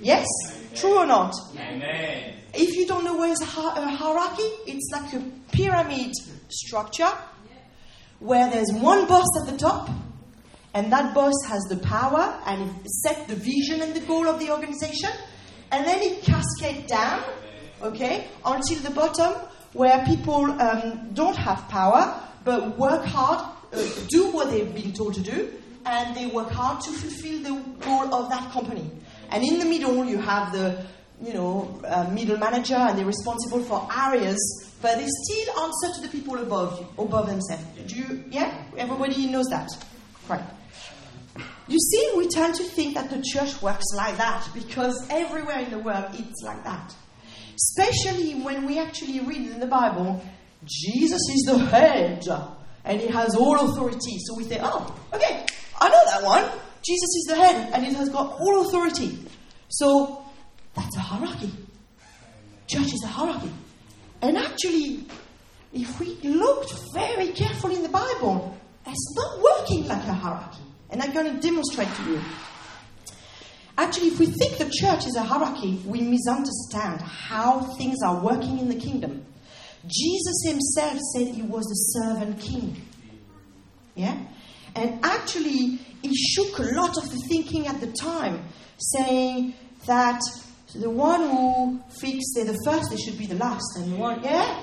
Yes? 0.00 0.26
True 0.74 0.98
or 0.98 1.06
not? 1.06 1.34
Amen. 1.56 2.34
If 2.54 2.76
you 2.76 2.86
don't 2.86 3.04
know 3.04 3.14
what 3.14 3.30
is 3.30 3.40
a, 3.40 3.60
a 3.60 3.88
hierarchy, 3.88 4.48
it's 4.66 4.90
like 4.92 5.12
a 5.14 5.24
pyramid 5.52 6.12
structure 6.48 7.10
where 8.18 8.50
there's 8.50 8.72
one 8.72 9.06
boss 9.06 9.26
at 9.42 9.52
the 9.52 9.58
top, 9.58 9.88
and 10.74 10.92
that 10.92 11.14
boss 11.14 11.34
has 11.48 11.62
the 11.68 11.76
power 11.78 12.38
and 12.46 12.62
it 12.84 12.90
set 12.90 13.26
the 13.28 13.34
vision 13.34 13.80
and 13.82 13.94
the 13.94 14.00
goal 14.00 14.28
of 14.28 14.38
the 14.38 14.50
organization, 14.50 15.10
and 15.72 15.86
then 15.86 16.00
it 16.02 16.22
cascades 16.22 16.86
down, 16.86 17.22
okay, 17.82 18.28
until 18.44 18.78
the 18.80 18.90
bottom 18.90 19.32
where 19.72 20.04
people 20.04 20.44
um, 20.60 21.10
don't 21.14 21.36
have 21.36 21.68
power 21.68 22.22
but 22.44 22.78
work 22.78 23.04
hard, 23.04 23.40
uh, 23.72 23.82
do 24.08 24.30
what 24.30 24.50
they've 24.50 24.74
been 24.74 24.92
told 24.92 25.14
to 25.14 25.20
do, 25.20 25.52
and 25.86 26.16
they 26.16 26.26
work 26.26 26.50
hard 26.50 26.82
to 26.82 26.90
fulfill 26.90 27.42
the 27.42 27.62
goal 27.80 28.14
of 28.14 28.30
that 28.30 28.50
company. 28.52 28.90
And 29.30 29.44
in 29.44 29.58
the 29.58 29.64
middle, 29.64 30.04
you 30.04 30.18
have 30.18 30.52
the 30.52 30.84
you 31.22 31.34
know, 31.34 31.80
uh, 31.86 32.08
middle 32.10 32.38
manager 32.38 32.74
and 32.74 32.98
they're 32.98 33.04
responsible 33.04 33.62
for 33.62 33.86
areas, 33.96 34.38
but 34.80 34.98
they 34.98 35.06
still 35.06 35.60
answer 35.60 36.00
to 36.00 36.00
the 36.02 36.08
people 36.08 36.38
above 36.38 36.80
you, 36.80 37.04
above 37.04 37.26
themselves. 37.26 37.62
Do 37.86 37.94
you, 37.94 38.24
yeah? 38.30 38.64
Everybody 38.76 39.26
knows 39.26 39.46
that. 39.48 39.68
Right. 40.28 40.42
You 41.68 41.78
see, 41.78 42.12
we 42.16 42.28
tend 42.28 42.54
to 42.56 42.64
think 42.64 42.94
that 42.94 43.10
the 43.10 43.22
church 43.22 43.60
works 43.62 43.84
like 43.94 44.16
that 44.16 44.48
because 44.54 45.06
everywhere 45.10 45.60
in 45.60 45.70
the 45.70 45.78
world 45.78 46.06
it's 46.14 46.42
like 46.42 46.64
that. 46.64 46.94
Especially 47.54 48.40
when 48.40 48.66
we 48.66 48.78
actually 48.78 49.20
read 49.20 49.50
in 49.50 49.60
the 49.60 49.66
Bible, 49.66 50.22
Jesus 50.64 51.20
is 51.32 51.42
the 51.46 51.58
head 51.58 52.26
and 52.84 53.00
he 53.00 53.08
has 53.08 53.34
all 53.34 53.70
authority. 53.70 54.18
So 54.20 54.36
we 54.36 54.44
say, 54.44 54.58
oh, 54.62 54.94
okay, 55.12 55.46
I 55.80 55.88
know 55.88 56.02
that 56.06 56.22
one. 56.22 56.44
Jesus 56.82 57.08
is 57.16 57.24
the 57.28 57.36
head 57.36 57.70
and 57.72 57.84
he 57.84 57.92
has 57.94 58.08
got 58.08 58.38
all 58.40 58.66
authority. 58.66 59.18
So 59.68 60.24
that's 60.74 60.96
a 60.96 61.00
hierarchy. 61.00 61.52
Church 62.66 62.92
is 62.92 63.02
a 63.04 63.08
hierarchy. 63.08 63.50
And 64.22 64.36
actually, 64.36 65.06
if 65.72 65.98
we 66.00 66.16
looked 66.22 66.74
very 66.94 67.28
carefully 67.28 67.76
in 67.76 67.82
the 67.82 67.88
Bible, 67.88 68.56
it's 68.86 69.16
not 69.16 69.40
working 69.40 69.86
like 69.86 70.04
a 70.04 70.14
hierarchy. 70.14 70.62
And 70.90 71.02
I'm 71.02 71.12
going 71.12 71.34
to 71.34 71.40
demonstrate 71.40 71.88
to 71.94 72.02
you. 72.04 72.20
Actually, 73.78 74.08
if 74.08 74.18
we 74.18 74.26
think 74.26 74.58
the 74.58 74.70
church 74.70 75.06
is 75.06 75.16
a 75.16 75.22
hierarchy, 75.22 75.80
we 75.86 76.00
misunderstand 76.02 77.00
how 77.00 77.60
things 77.76 77.96
are 78.04 78.22
working 78.22 78.58
in 78.58 78.68
the 78.68 78.74
kingdom. 78.74 79.24
Jesus 79.86 80.42
himself 80.44 80.98
said 81.14 81.28
he 81.28 81.42
was 81.42 81.64
the 81.64 82.00
servant 82.00 82.40
king. 82.40 82.76
Yeah? 83.94 84.18
And 84.74 85.04
actually, 85.04 85.78
he 86.02 86.14
shook 86.14 86.58
a 86.58 86.74
lot 86.74 86.96
of 86.96 87.10
the 87.10 87.18
thinking 87.28 87.66
at 87.66 87.80
the 87.80 87.92
time, 87.92 88.42
saying 88.78 89.54
that 89.86 90.20
the 90.74 90.90
one 90.90 91.22
who 91.22 91.80
thinks 92.00 92.24
they're 92.34 92.44
the 92.44 92.58
first, 92.64 92.90
they 92.90 92.96
should 92.96 93.18
be 93.18 93.26
the 93.26 93.34
last. 93.34 93.76
And 93.76 93.98
one, 93.98 94.22
yeah? 94.22 94.62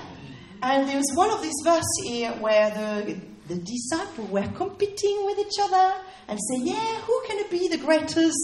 And 0.62 0.88
there's 0.88 1.10
one 1.14 1.30
of 1.30 1.42
these 1.42 1.60
verses 1.62 2.02
here 2.04 2.32
where 2.40 2.70
the, 2.70 3.20
the 3.48 3.60
disciples 3.60 4.30
were 4.30 4.46
competing 4.56 5.26
with 5.26 5.38
each 5.38 5.58
other 5.60 5.94
and 6.28 6.38
say, 6.38 6.62
yeah, 6.64 7.00
who 7.02 7.22
can 7.26 7.44
be 7.50 7.68
the 7.68 7.78
greatest 7.78 8.38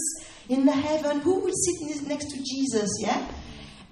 in 0.49 0.65
the 0.65 0.71
heaven? 0.71 1.19
Who 1.21 1.39
will 1.39 1.53
sit 1.53 2.07
next 2.07 2.25
to 2.25 2.37
Jesus? 2.37 2.89
Yeah? 3.01 3.27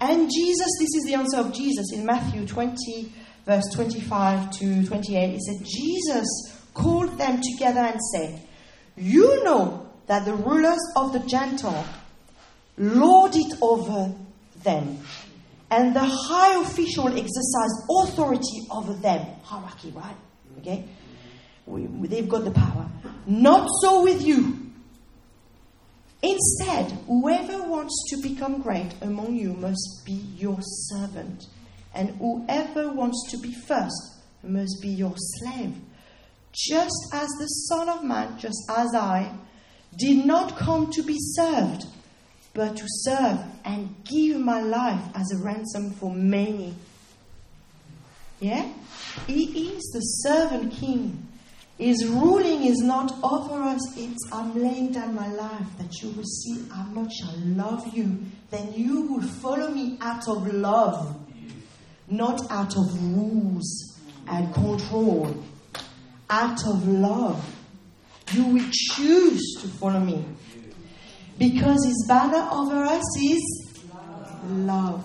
And 0.00 0.30
Jesus, 0.30 0.68
this 0.78 0.94
is 0.96 1.04
the 1.06 1.14
answer 1.14 1.38
of 1.38 1.52
Jesus 1.52 1.92
in 1.92 2.04
Matthew 2.04 2.46
20, 2.46 3.12
verse 3.46 3.64
25 3.74 4.50
to 4.58 4.86
28. 4.86 5.30
He 5.30 5.40
said, 5.40 5.64
Jesus 5.64 6.26
called 6.74 7.16
them 7.18 7.40
together 7.40 7.80
and 7.80 8.00
said, 8.12 8.42
You 8.96 9.44
know 9.44 9.88
that 10.06 10.24
the 10.24 10.34
rulers 10.34 10.80
of 10.96 11.12
the 11.12 11.20
Gentile 11.20 11.86
lord 12.76 13.32
it 13.34 13.54
over 13.62 14.14
them, 14.62 14.98
and 15.70 15.94
the 15.94 16.04
high 16.04 16.60
official 16.60 17.08
exercise 17.08 17.72
authority 17.90 18.66
over 18.70 18.92
them. 18.94 19.26
Hierarchy, 19.42 19.90
right? 19.90 20.16
Okay? 20.58 20.84
We, 21.66 21.86
they've 22.08 22.28
got 22.28 22.44
the 22.44 22.50
power. 22.50 22.88
Not 23.26 23.68
so 23.80 24.02
with 24.02 24.22
you. 24.22 24.63
Instead, 26.24 26.90
whoever 27.06 27.68
wants 27.68 28.02
to 28.08 28.16
become 28.22 28.62
great 28.62 28.94
among 29.02 29.36
you 29.36 29.52
must 29.52 30.02
be 30.06 30.12
your 30.38 30.58
servant, 30.62 31.44
and 31.94 32.16
whoever 32.16 32.90
wants 32.90 33.30
to 33.30 33.36
be 33.36 33.52
first 33.68 34.22
must 34.42 34.80
be 34.80 34.88
your 34.88 35.14
slave. 35.16 35.74
Just 36.54 37.08
as 37.12 37.28
the 37.38 37.46
Son 37.68 37.90
of 37.90 38.02
Man, 38.02 38.38
just 38.38 38.62
as 38.70 38.94
I, 38.94 39.34
did 39.98 40.24
not 40.24 40.56
come 40.56 40.90
to 40.92 41.02
be 41.02 41.18
served, 41.18 41.84
but 42.54 42.74
to 42.78 42.84
serve 42.86 43.40
and 43.62 43.94
give 44.04 44.40
my 44.40 44.62
life 44.62 45.04
as 45.14 45.30
a 45.30 45.44
ransom 45.44 45.92
for 45.92 46.10
many. 46.10 46.74
Yeah? 48.40 48.72
He 49.26 49.72
is 49.74 49.82
the 49.92 50.00
servant 50.00 50.72
king. 50.72 51.28
His 51.78 52.06
ruling 52.06 52.64
is 52.64 52.78
not 52.78 53.12
over 53.22 53.60
us, 53.62 53.80
it's 53.96 54.30
I'm 54.32 54.54
laying 54.54 54.92
down 54.92 55.14
my 55.14 55.28
life 55.32 55.66
that 55.78 56.00
you 56.00 56.10
will 56.10 56.24
see 56.24 56.64
how 56.72 56.84
much 56.84 57.12
I 57.24 57.34
love 57.46 57.92
you. 57.92 58.20
Then 58.50 58.72
you 58.74 59.02
will 59.02 59.22
follow 59.22 59.70
me 59.70 59.98
out 60.00 60.28
of 60.28 60.46
love, 60.54 61.16
not 62.08 62.40
out 62.50 62.76
of 62.76 63.16
rules 63.16 63.98
and 64.28 64.54
control. 64.54 65.34
Out 66.30 66.64
of 66.66 66.86
love. 66.86 67.44
You 68.32 68.46
will 68.46 68.66
choose 68.70 69.56
to 69.60 69.68
follow 69.68 70.00
me. 70.00 70.24
Because 71.38 71.84
his 71.84 72.04
banner 72.08 72.48
over 72.52 72.84
us 72.84 73.02
is 73.20 73.82
love. 74.46 75.04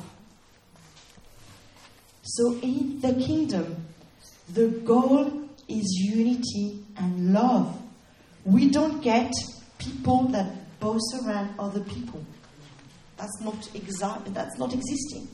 So 2.24 2.54
in 2.62 3.02
the 3.02 3.14
kingdom, 3.14 3.88
the 4.54 4.68
goal 4.68 5.39
is 5.70 5.86
unity 6.12 6.84
and 6.98 7.34
love. 7.34 7.80
We 8.44 8.70
don't 8.70 9.02
get 9.02 9.32
people 9.78 10.24
that 10.30 10.80
boast 10.80 11.16
around 11.24 11.54
other 11.60 11.82
people. 11.82 12.24
That's 13.18 13.42
not 13.42 13.56
exa- 13.74 14.34
that's 14.34 14.58
not 14.58 14.74
existing. 14.74 15.28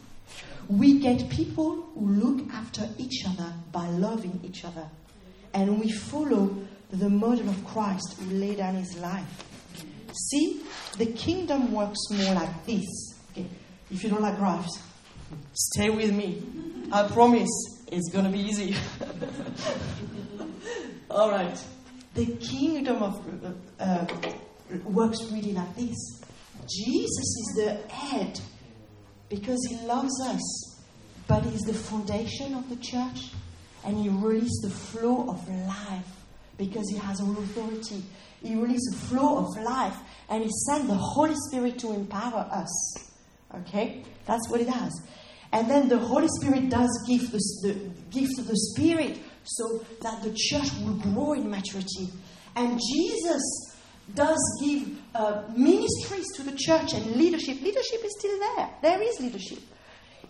We 0.68 1.00
get 1.00 1.30
people 1.30 1.84
who 1.94 2.08
look 2.08 2.50
after 2.52 2.90
each 2.98 3.24
other 3.28 3.54
by 3.72 3.88
loving 3.90 4.40
each 4.44 4.66
other. 4.66 4.90
And 5.54 5.80
we 5.80 5.92
follow 5.92 6.56
the 6.92 7.10
model 7.10 7.50
of 7.50 7.66
Christ 7.66 8.16
who 8.20 8.36
laid 8.36 8.58
down 8.58 8.76
his 8.76 8.98
life. 8.98 9.44
See, 10.32 10.62
the 10.98 11.06
kingdom 11.08 11.72
works 11.74 12.00
more 12.12 12.34
like 12.34 12.66
this. 12.66 13.14
Okay? 13.32 13.46
If 13.92 14.04
you 14.04 14.10
don't 14.10 14.22
like 14.22 14.38
graphs, 14.38 14.80
stay 15.54 15.90
with 15.90 16.14
me. 16.14 16.42
I 16.92 17.08
promise 17.08 17.50
it's 17.92 18.10
going 18.12 18.26
to 18.26 18.32
be 18.32 18.40
easy. 18.40 18.76
All 21.10 21.30
right. 21.30 21.58
The 22.16 22.26
kingdom 22.38 23.04
of 23.04 23.54
uh, 23.80 23.84
uh, 23.84 24.06
works 24.86 25.20
really 25.32 25.54
like 25.54 25.76
this. 25.76 26.24
Jesus 26.68 27.20
is 27.20 27.54
the 27.58 27.94
head, 27.94 28.40
because 29.30 29.60
He 29.70 29.76
loves 29.86 30.20
us, 30.22 30.82
but 31.28 31.44
He's 31.44 31.62
the 31.62 31.74
foundation 31.74 32.56
of 32.56 32.70
the 32.70 32.78
church 32.78 33.32
and 33.84 33.98
He 33.98 34.10
releases 34.10 34.62
the 34.64 34.70
flow 34.70 35.30
of 35.30 35.48
life 35.48 36.08
because 36.58 36.90
He 36.90 36.98
has 36.98 37.22
all 37.22 37.38
authority. 37.38 38.04
He 38.42 38.56
releases 38.56 38.98
the 39.00 39.08
flow 39.08 39.40
of 39.40 39.58
life 39.64 39.98
and 40.30 40.44
He 40.44 40.50
sent 40.68 40.88
the 40.88 40.96
Holy 40.96 41.36
Spirit 41.50 41.78
to 41.80 41.94
empower 41.94 42.48
us. 42.52 43.12
Okay? 43.54 44.04
That's 44.26 44.50
what 44.50 44.62
it 44.62 44.68
does. 44.68 45.02
And 45.52 45.70
then 45.70 45.88
the 45.88 46.00
Holy 46.00 46.28
Spirit 46.40 46.70
does 46.70 46.90
give 47.08 47.32
the, 47.32 47.40
the 47.64 47.74
gift 48.10 48.40
of 48.40 48.48
the 48.48 48.58
Spirit 48.74 49.20
so 49.46 49.86
that 50.02 50.22
the 50.24 50.34
church 50.36 50.70
will 50.82 50.96
grow 50.96 51.34
in 51.34 51.50
maturity. 51.50 52.10
And 52.56 52.80
Jesus 52.94 53.42
does 54.14 54.38
give 54.64 54.98
uh, 55.14 55.44
ministries 55.56 56.26
to 56.36 56.44
the 56.44 56.56
church 56.58 56.94
and 56.94 57.16
leadership. 57.16 57.62
Leadership 57.62 58.04
is 58.04 58.16
still 58.20 58.40
there. 58.40 58.70
There 58.82 59.02
is 59.02 59.20
leadership. 59.20 59.60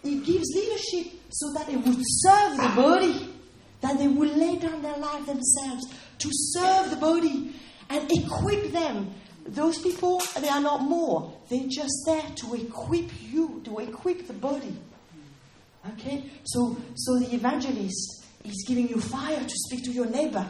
He 0.03 0.19
gives 0.19 0.45
leadership 0.53 1.13
so 1.29 1.53
that 1.53 1.67
they 1.67 1.75
would 1.75 2.01
serve 2.03 2.57
the 2.57 2.73
body, 2.75 3.33
that 3.81 3.97
they 3.97 4.07
would 4.07 4.35
lay 4.37 4.57
down 4.57 4.81
their 4.81 4.97
life 4.97 5.25
themselves 5.25 5.85
to 6.19 6.29
serve 6.31 6.91
the 6.91 6.97
body 6.97 7.55
and 7.89 8.11
equip 8.11 8.71
them. 8.71 9.13
Those 9.47 9.79
people, 9.79 10.21
they 10.39 10.49
are 10.49 10.61
not 10.61 10.81
more. 10.81 11.33
They're 11.49 11.67
just 11.69 11.93
there 12.05 12.23
to 12.35 12.55
equip 12.55 13.09
you, 13.31 13.61
to 13.65 13.79
equip 13.79 14.27
the 14.27 14.33
body. 14.33 14.75
Okay? 15.93 16.29
So, 16.45 16.77
so 16.95 17.19
the 17.19 17.35
evangelist 17.35 18.24
is 18.47 18.65
giving 18.67 18.87
you 18.87 18.99
fire 18.99 19.39
to 19.39 19.55
speak 19.67 19.83
to 19.85 19.91
your 19.91 20.07
neighbor. 20.07 20.45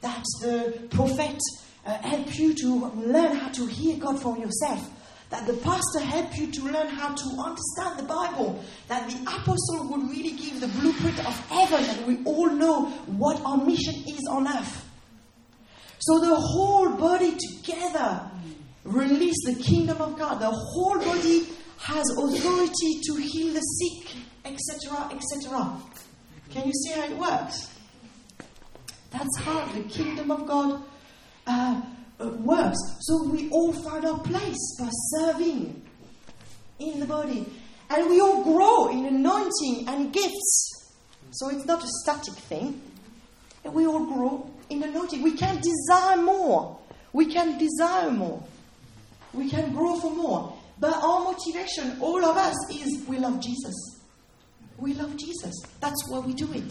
That 0.00 0.24
the 0.40 0.88
prophet 0.90 1.38
uh, 1.84 1.98
help 1.98 2.38
you 2.38 2.54
to 2.54 2.86
learn 2.96 3.36
how 3.36 3.48
to 3.48 3.66
hear 3.66 3.96
God 3.96 4.20
for 4.20 4.36
yourself. 4.38 4.90
That 5.30 5.46
the 5.46 5.54
pastor 5.54 6.00
help 6.00 6.36
you 6.36 6.50
to 6.50 6.62
learn 6.64 6.88
how 6.88 7.14
to 7.14 7.24
understand 7.38 7.98
the 7.98 8.02
Bible. 8.02 8.62
That 8.88 9.08
the 9.08 9.20
apostle 9.22 9.88
would 9.90 10.10
really 10.10 10.32
give 10.32 10.60
the 10.60 10.68
blueprint 10.68 11.18
of 11.20 11.36
heaven 11.48 11.84
and 11.84 12.06
we 12.06 12.24
all 12.24 12.50
know 12.50 12.86
what 13.06 13.40
our 13.44 13.58
mission 13.64 13.94
is 14.08 14.26
on 14.30 14.48
earth. 14.48 14.86
So 16.00 16.18
the 16.18 16.34
whole 16.34 16.96
body 16.96 17.36
together 17.36 18.30
release 18.84 19.36
the 19.46 19.62
kingdom 19.62 20.00
of 20.00 20.18
God. 20.18 20.40
The 20.40 20.50
whole 20.50 20.98
body 20.98 21.46
has 21.78 22.04
authority 22.10 23.00
to 23.04 23.14
heal 23.16 23.54
the 23.54 23.60
sick, 23.60 24.16
etc., 24.44 25.10
etc. 25.12 25.80
Can 26.50 26.66
you 26.66 26.72
see 26.72 26.92
how 26.92 27.04
it 27.04 27.16
works? 27.16 27.70
That's 29.10 29.38
how 29.38 29.64
the 29.66 29.82
kingdom 29.84 30.30
of 30.30 30.46
God 30.46 30.82
uh, 31.46 31.80
works. 32.18 32.78
So 33.00 33.24
we 33.24 33.48
all 33.50 33.72
find 33.72 34.04
our 34.04 34.18
place 34.18 34.76
by 34.78 34.88
serving 34.90 35.82
in 36.78 37.00
the 37.00 37.06
body. 37.06 37.46
And 37.88 38.08
we 38.08 38.20
all 38.20 38.42
grow 38.44 38.88
in 38.88 39.06
anointing 39.06 39.88
and 39.88 40.12
gifts. 40.12 40.92
So 41.32 41.50
it's 41.50 41.66
not 41.66 41.82
a 41.82 41.88
static 42.02 42.34
thing. 42.34 42.80
And 43.64 43.74
we 43.74 43.86
all 43.86 44.06
grow 44.06 44.50
in 44.70 44.82
anointing. 44.82 45.22
We 45.22 45.32
can 45.32 45.60
desire 45.60 46.16
more. 46.16 46.78
We 47.12 47.26
can 47.26 47.58
desire 47.58 48.10
more. 48.10 48.42
We 49.32 49.48
can 49.48 49.72
grow 49.72 49.98
for 50.00 50.10
more. 50.10 50.56
But 50.78 50.94
our 50.94 51.24
motivation, 51.24 51.98
all 52.00 52.24
of 52.24 52.36
us, 52.36 52.56
is 52.70 53.04
we 53.06 53.18
love 53.18 53.40
Jesus. 53.40 53.99
We 54.80 54.94
love 54.94 55.16
Jesus. 55.16 55.54
That's 55.80 56.08
why 56.08 56.20
we 56.20 56.32
do 56.32 56.50
it. 56.52 56.70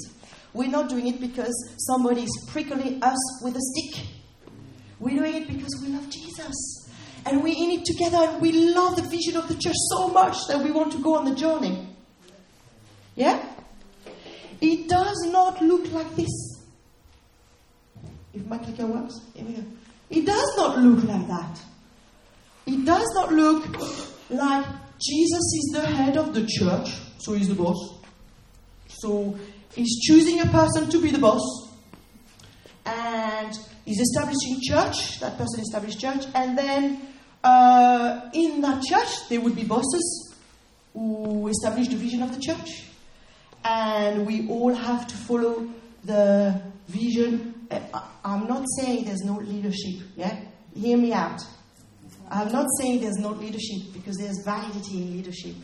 We're 0.54 0.70
not 0.70 0.90
doing 0.90 1.08
it 1.08 1.22
because 1.22 1.54
somebody 1.78 2.24
is 2.24 2.50
prickling 2.52 3.04
us 3.04 3.44
with 3.44 3.56
a 3.56 3.62
stick. 3.62 4.06
We're 5.00 5.20
doing 5.20 5.44
it 5.44 5.48
because 5.48 5.80
we 5.82 5.90
love 5.90 6.10
Jesus. 6.10 6.90
And 7.26 7.44
we're 7.44 7.56
in 7.56 7.80
it 7.80 7.86
together 7.86 8.18
and 8.18 8.42
we 8.42 8.52
love 8.52 8.96
the 8.96 9.04
vision 9.04 9.38
of 9.38 9.48
the 9.48 9.56
church 9.56 9.76
so 9.92 10.08
much 10.08 10.36
that 10.48 10.60
we 10.64 10.72
want 10.72 10.92
to 10.94 10.98
go 11.00 11.16
on 11.16 11.26
the 11.26 11.36
journey. 11.36 11.88
Yeah? 13.16 13.46
It 14.60 14.90
does 14.90 15.22
not 15.28 15.62
look 15.62 15.92
like 15.92 16.16
this. 16.16 16.64
If 18.34 18.46
my 18.46 18.58
clicker 18.58 18.88
works, 18.88 19.20
here 19.36 19.46
we 19.46 19.54
go. 19.54 19.64
It 20.10 20.26
does 20.26 20.58
not 20.58 20.80
look 20.80 21.04
like 21.04 21.28
that. 21.28 21.60
It 22.66 22.86
does 22.86 23.08
not 23.14 23.32
look 23.32 23.68
like 24.30 24.66
Jesus 25.00 25.40
is 25.40 25.72
the 25.74 25.86
head 25.86 26.18
of 26.18 26.34
the 26.34 26.46
church, 26.46 26.90
so 27.20 27.34
he's 27.34 27.48
the 27.48 27.56
boss. 27.56 27.99
So 29.02 29.38
he's 29.74 30.00
choosing 30.02 30.42
a 30.42 30.46
person 30.46 30.90
to 30.90 31.02
be 31.02 31.12
the 31.12 31.20
boss. 31.20 31.42
And 32.86 33.58
he's 33.86 34.00
establishing 34.00 34.60
church, 34.62 35.20
that 35.20 35.38
person 35.38 35.62
established 35.62 36.00
church, 36.00 36.26
and 36.34 36.58
then 36.58 37.02
uh, 37.44 38.30
in 38.34 38.62
that 38.62 38.84
church 38.84 39.30
there 39.30 39.42
would 39.42 39.56
be 39.56 39.64
bosses 39.64 40.36
who 40.94 41.48
establish 41.48 41.88
the 41.88 41.96
vision 41.96 42.24
of 42.24 42.34
the 42.34 42.42
church. 42.42 42.86
And 43.64 44.26
we 44.26 44.48
all 44.50 44.74
have 44.74 45.08
to 45.08 45.16
follow 45.16 45.70
the 46.04 46.62
vision. 46.88 47.68
I'm 48.24 48.48
not 48.48 48.66
saying 48.80 49.06
there's 49.06 49.24
no 49.24 49.38
leadership, 49.38 50.08
yeah? 50.16 50.40
Hear 50.74 50.98
me 50.98 51.14
out. 51.14 51.42
I'm 52.32 52.52
not 52.52 52.68
saying 52.80 53.02
there's 53.02 53.18
no 53.18 53.32
leadership 53.32 53.94
because 53.94 54.18
there's 54.18 54.44
validity 54.44 55.02
in 55.02 55.18
leadership. 55.18 55.56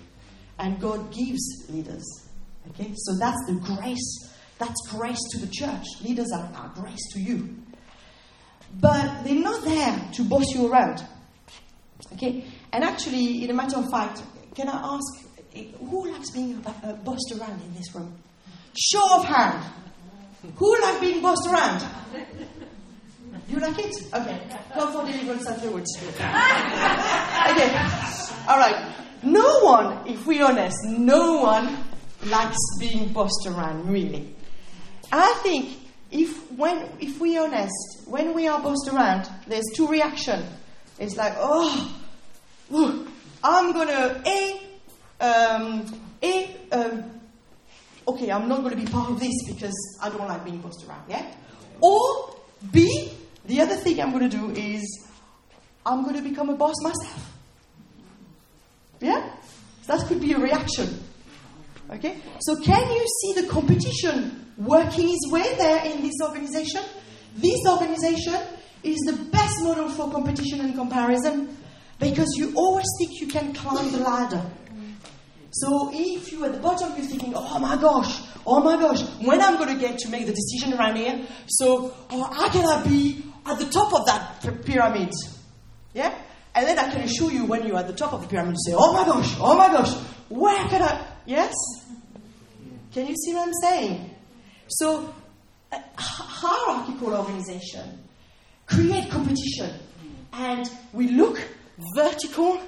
And 0.58 0.80
God 0.80 1.14
gives 1.14 1.66
leaders. 1.70 2.25
Okay? 2.70 2.94
So 2.96 3.18
that's 3.20 3.38
the 3.48 3.54
grace. 3.54 4.34
That's 4.58 4.76
grace 4.90 5.20
to 5.32 5.40
the 5.40 5.48
church. 5.52 5.86
Leaders 6.04 6.32
are, 6.34 6.50
are 6.56 6.72
grace 6.76 7.02
to 7.14 7.20
you. 7.20 7.56
But 8.80 9.24
they're 9.24 9.36
not 9.36 9.64
there 9.64 10.10
to 10.14 10.24
boss 10.24 10.54
you 10.54 10.72
around. 10.72 11.06
Okay? 12.14 12.46
And 12.72 12.84
actually, 12.84 13.44
in 13.44 13.50
a 13.50 13.54
matter 13.54 13.78
of 13.78 13.90
fact, 13.90 14.24
can 14.56 14.70
I 14.70 14.96
ask 14.96 15.26
who 15.80 16.12
likes 16.12 16.32
being 16.32 16.62
uh, 16.66 16.94
bossed 17.04 17.34
around 17.38 17.62
in 17.62 17.74
this 17.76 17.94
room? 17.96 18.14
Show 18.78 19.20
of 19.20 19.26
hand. 19.26 19.64
Who 20.56 20.82
likes 20.82 21.00
being 21.00 21.22
bossed 21.22 21.48
around? 21.48 21.86
You 23.48 23.60
like 23.60 23.78
it? 23.80 23.96
Okay. 24.14 24.42
Come 24.74 24.92
for 24.92 25.06
deliverance 25.06 25.48
afterwards. 25.48 25.96
okay. 26.02 26.12
All 28.48 28.60
right. 28.60 28.94
No 29.24 29.60
one, 29.62 30.08
if 30.08 30.26
we're 30.26 30.46
honest, 30.46 30.76
no 30.86 31.42
one 31.42 31.85
likes 32.26 32.58
being 32.80 33.12
bossed 33.14 33.48
around, 33.48 33.88
really. 33.90 34.36
I 35.12 35.34
think 35.44 35.78
if 36.12 36.52
when 36.52 36.90
if 37.00 37.20
we're 37.20 37.42
honest, 37.44 38.08
when 38.08 38.34
we 38.34 38.48
are 38.48 38.62
bossed 38.62 38.90
around, 38.92 39.30
there's 39.48 39.66
two 39.76 39.88
reactions. 39.88 40.46
It's 41.00 41.16
like, 41.16 41.34
oh, 41.38 41.96
I'm 43.44 43.74
gonna 43.74 44.22
a 44.26 44.62
um, 45.22 46.02
a 46.24 46.58
um, 46.72 47.04
okay, 48.08 48.32
I'm 48.32 48.48
not 48.48 48.64
gonna 48.64 48.76
be 48.76 48.86
part 48.86 49.12
of 49.12 49.20
this 49.20 49.34
because 49.48 50.00
I 50.02 50.10
don't 50.10 50.28
like 50.28 50.44
being 50.44 50.60
bossed 50.60 50.86
around, 50.88 51.04
yeah. 51.10 51.34
Or 51.82 52.36
B, 52.72 53.12
the 53.46 53.62
other 53.62 53.76
thing 53.76 54.02
I'm 54.02 54.12
to 54.30 54.38
do 54.38 54.50
is 54.52 55.08
I'm 55.86 56.04
to 56.16 56.22
become 56.22 56.50
a 56.50 56.56
boss 56.56 56.76
myself. 56.82 57.32
Yeah? 59.00 59.30
That 59.88 60.08
could 60.08 60.20
be 60.20 60.34
a 60.34 60.40
reaction. 60.40 61.05
Okay? 61.92 62.18
So, 62.42 62.56
can 62.62 62.92
you 62.92 63.06
see 63.22 63.42
the 63.42 63.48
competition 63.48 64.52
working 64.58 65.10
its 65.10 65.32
way 65.32 65.56
there 65.58 65.86
in 65.86 66.02
this 66.02 66.16
organization? 66.22 66.82
This 67.36 67.60
organization 67.68 68.36
is 68.84 68.98
the 69.06 69.18
best 69.32 69.64
model 69.64 69.90
for 69.90 70.12
competition 70.12 70.62
and 70.62 70.76
comparison 70.76 71.58
because 72.00 72.34
you 72.38 72.54
always 72.56 72.86
think 72.98 73.20
you 73.20 73.28
can 73.28 73.54
climb 73.54 73.92
the 73.92 74.00
ladder. 74.00 74.44
So, 75.52 75.92
if 75.94 76.32
you're 76.32 76.46
at 76.46 76.54
the 76.54 76.60
bottom, 76.60 76.94
you're 76.98 77.06
thinking, 77.06 77.34
oh 77.36 77.60
my 77.60 77.78
gosh, 77.78 78.22
oh 78.46 78.62
my 78.62 78.76
gosh, 78.76 79.02
when 79.22 79.42
I'm 79.42 79.58
going 79.58 79.74
to 79.74 79.80
get 79.80 80.00
to 80.00 80.10
make 80.10 80.26
the 80.26 80.34
decision 80.34 80.78
around 80.78 80.98
here, 80.98 81.26
so 81.48 81.94
oh, 82.10 82.24
how 82.24 82.50
can 82.50 82.66
I 82.66 82.84
be 82.86 83.24
at 83.46 83.60
the 83.60 83.66
top 83.66 83.94
of 83.94 84.06
that 84.08 84.66
pyramid. 84.66 85.14
Yeah? 85.94 86.14
And 86.54 86.68
then 86.68 86.80
I 86.80 86.90
can 86.92 87.02
assure 87.02 87.32
you 87.32 87.46
when 87.46 87.68
you're 87.68 87.78
at 87.78 87.88
the 87.88 87.94
top 87.94 88.14
of 88.14 88.22
the 88.22 88.28
pyramid, 88.28 88.56
you 88.56 88.72
say, 88.72 88.78
oh 88.78 88.94
my 88.94 89.06
gosh, 89.06 89.36
oh 89.40 89.58
my 89.58 89.68
gosh, 89.68 89.94
where 90.30 90.68
can 90.68 90.82
I? 90.82 91.06
Yes? 91.26 91.54
Can 92.94 93.08
you 93.08 93.16
see 93.16 93.34
what 93.34 93.48
I'm 93.48 93.54
saying? 93.62 94.16
So, 94.68 95.14
hierarchical 95.98 97.14
organization 97.14 98.04
create 98.68 99.10
competition. 99.10 99.72
And 100.34 100.70
we 100.94 101.10
look 101.10 101.42
vertical 101.96 102.60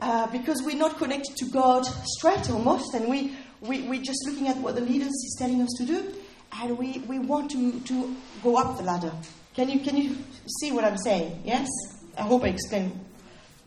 uh, 0.00 0.26
because 0.28 0.62
we're 0.62 0.76
not 0.76 0.98
connected 0.98 1.36
to 1.36 1.44
God 1.46 1.84
straight 2.04 2.50
almost, 2.50 2.94
and 2.94 3.08
we, 3.08 3.36
we, 3.60 3.82
we're 3.82 4.02
just 4.02 4.26
looking 4.26 4.48
at 4.48 4.56
what 4.58 4.74
the 4.74 4.80
leaders 4.80 5.08
is 5.08 5.36
telling 5.38 5.62
us 5.62 5.70
to 5.78 5.86
do, 5.86 6.12
and 6.60 6.76
we, 6.76 6.98
we 7.06 7.18
want 7.18 7.50
to, 7.52 7.80
to 7.80 8.14
go 8.42 8.56
up 8.56 8.76
the 8.76 8.84
ladder. 8.84 9.12
Can 9.54 9.68
you, 9.68 9.80
can 9.80 9.96
you 9.96 10.16
see 10.60 10.72
what 10.72 10.84
I'm 10.84 10.98
saying? 10.98 11.42
Yes? 11.44 11.68
I 12.16 12.22
hope 12.22 12.44
I 12.44 12.48
explain 12.48 12.98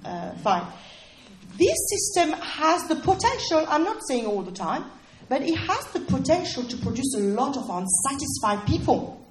uh, 0.04 0.32
fine. 0.44 0.66
This 1.58 1.76
system 1.90 2.34
has 2.40 2.84
the 2.88 2.96
potential, 2.96 3.66
I'm 3.70 3.84
not 3.84 4.02
saying 4.08 4.26
all 4.26 4.42
the 4.42 4.52
time, 4.52 4.86
but 5.30 5.42
it 5.42 5.56
has 5.56 5.86
the 5.94 6.02
potential 6.02 6.64
to 6.64 6.78
produce 6.78 7.16
a 7.16 7.22
lot 7.22 7.56
of 7.56 7.70
unsatisfied 7.70 8.68
people. 8.68 9.26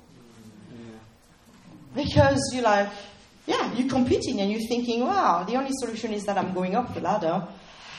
Because 1.94 2.40
you're 2.52 2.64
like, 2.64 2.88
yeah, 3.46 3.72
you're 3.74 3.88
competing 3.88 4.40
and 4.40 4.50
you're 4.50 4.66
thinking, 4.68 5.00
wow, 5.00 5.44
the 5.44 5.54
only 5.56 5.70
solution 5.72 6.12
is 6.12 6.24
that 6.24 6.38
I'm 6.38 6.54
going 6.54 6.74
up 6.74 6.94
the 6.94 7.00
ladder. 7.00 7.46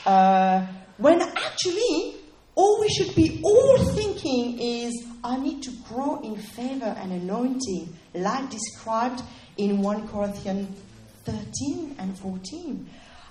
Uh, 0.04 0.66
when 0.98 1.22
actually, 1.22 2.16
all 2.54 2.80
we 2.80 2.88
should 2.88 3.14
be 3.14 3.40
all 3.44 3.78
thinking 3.94 4.58
is, 4.58 4.92
I 5.22 5.38
need 5.38 5.62
to 5.62 5.70
grow 5.88 6.20
in 6.20 6.36
favor 6.36 6.94
and 6.98 7.12
anointing, 7.12 7.94
like 8.14 8.50
described 8.50 9.22
in 9.56 9.82
1 9.82 10.08
Corinthians 10.08 10.78
13 11.24 11.96
and 11.98 12.18
14. 12.18 12.88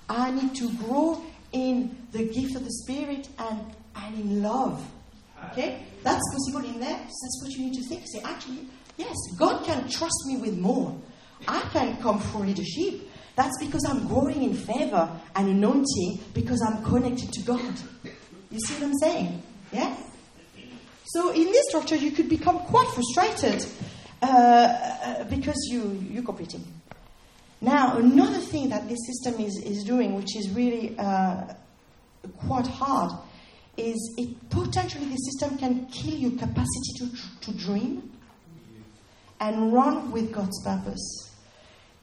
I 0.10 0.32
need 0.32 0.56
to 0.56 0.72
grow 0.74 1.24
in 1.52 1.96
the 2.12 2.26
gift 2.26 2.56
of 2.56 2.63
the 2.63 2.72
Spirit 2.72 3.28
and, 3.39 3.62
and 3.96 4.20
in 4.20 4.44
love. 4.44 4.86
Okay? 5.52 5.84
That's 6.04 6.22
possible 6.32 6.68
in 6.68 6.80
there. 6.80 6.98
That's 6.98 7.41
what 7.44 7.52
you 7.52 7.65
need 7.65 7.74
to 7.76 7.84
think. 7.84 8.04
Say, 8.08 8.22
actually, 8.24 8.68
yes, 8.98 9.15
God 9.38 9.65
can 9.65 9.89
trust 9.89 10.26
me 10.28 10.38
with 10.38 10.58
more. 10.58 10.96
I 11.48 11.62
can 11.72 11.98
come 11.98 12.20
for 12.20 12.39
leadership. 12.39 13.02
That's 13.36 13.58
because 13.60 13.86
I'm 13.86 14.08
growing 14.08 14.44
in 14.44 14.54
favor 14.54 15.10
and 15.36 15.50
anointing 15.50 16.24
because 16.34 16.62
I'm 16.62 16.84
connected 16.84 17.34
to 17.34 17.41
God. 17.41 17.74
You 18.50 18.60
see 18.60 18.74
what 18.76 18.84
I'm 18.84 18.94
saying? 18.96 19.44
Yeah? 19.72 19.96
So 21.08 21.32
in 21.32 21.46
this 21.46 21.65
structure, 21.70 21.96
you 21.96 22.12
could 22.12 22.30
become 22.30 22.60
quite 22.60 22.88
frustrated 22.89 23.65
uh, 24.22 24.26
uh, 24.26 25.24
because 25.26 25.68
you, 25.70 26.00
you're 26.10 26.24
competing. 26.24 26.65
Now, 27.62 27.98
another 27.98 28.39
thing 28.39 28.70
that 28.70 28.88
this 28.88 29.00
system 29.08 29.41
is, 29.41 29.58
is 29.65 29.84
doing, 29.84 30.15
which 30.15 30.36
is 30.36 30.50
really 30.52 30.98
uh, 30.98 31.54
quite 32.48 32.68
hard, 32.68 33.12
is 33.78 34.15
it 34.18 34.50
potentially 34.50 35.06
the 35.06 35.15
system 35.15 35.58
can 35.58 35.86
kill 35.88 36.13
your 36.13 36.32
capacity 36.32 36.94
to, 37.00 37.12
to 37.41 37.58
dream 37.58 38.12
and 39.39 39.74
run 39.74 40.12
with 40.12 40.32
God's 40.32 40.63
purpose. 40.63 41.32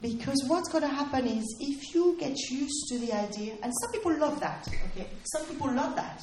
Because 0.01 0.43
what's 0.47 0.69
going 0.69 0.83
to 0.83 0.89
happen 0.89 1.25
is 1.25 1.45
if 1.61 1.95
you 1.95 2.17
get 2.19 2.37
used 2.37 2.87
to 2.89 2.99
the 2.99 3.13
idea, 3.13 3.53
and 3.63 3.71
some 3.81 3.91
people 3.91 4.17
love 4.17 4.39
that, 4.41 4.67
okay? 4.91 5.07
Some 5.23 5.45
people 5.45 5.71
love 5.71 5.95
that. 5.95 6.21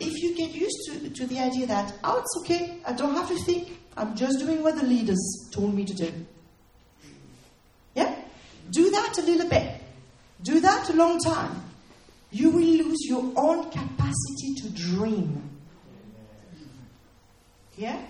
If 0.00 0.22
you 0.22 0.36
get 0.36 0.50
used 0.50 0.76
to, 0.88 1.08
to 1.08 1.26
the 1.26 1.38
idea 1.38 1.66
that, 1.66 1.94
oh, 2.02 2.18
it's 2.18 2.36
okay, 2.40 2.80
I 2.84 2.92
don't 2.92 3.14
have 3.14 3.28
to 3.28 3.38
think, 3.44 3.78
I'm 3.96 4.16
just 4.16 4.40
doing 4.40 4.62
what 4.62 4.74
the 4.74 4.84
leaders 4.84 5.20
told 5.52 5.72
me 5.72 5.84
to 5.84 5.94
do. 5.94 6.12
Do 8.70 8.90
that 8.90 9.18
a 9.18 9.22
little 9.22 9.48
bit. 9.48 9.80
Do 10.42 10.60
that 10.60 10.90
a 10.90 10.92
long 10.92 11.18
time. 11.20 11.62
You 12.30 12.50
will 12.50 12.60
lose 12.60 13.06
your 13.06 13.32
own 13.36 13.70
capacity 13.70 14.54
to 14.58 14.70
dream. 14.70 15.50
Yeah? 17.76 18.00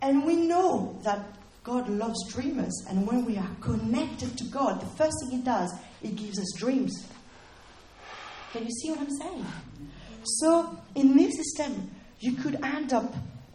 And 0.00 0.24
we 0.24 0.36
know 0.36 0.98
that 1.02 1.26
God 1.64 1.88
loves 1.88 2.32
dreamers, 2.32 2.72
and 2.88 3.06
when 3.06 3.24
we 3.24 3.36
are 3.36 3.50
connected 3.60 4.36
to 4.38 4.44
God, 4.44 4.80
the 4.80 4.86
first 4.96 5.14
thing 5.20 5.38
He 5.38 5.44
does, 5.44 5.72
He 6.00 6.08
gives 6.08 6.38
us 6.38 6.52
dreams. 6.56 7.06
Can 8.52 8.64
you 8.64 8.70
see 8.70 8.90
what 8.90 9.00
I'm 9.00 9.10
saying? 9.10 9.46
So, 10.24 10.78
in 10.94 11.16
this 11.16 11.36
system, 11.36 11.90
you 12.18 12.32
could 12.32 12.58
end 12.64 12.92
up 12.92 13.14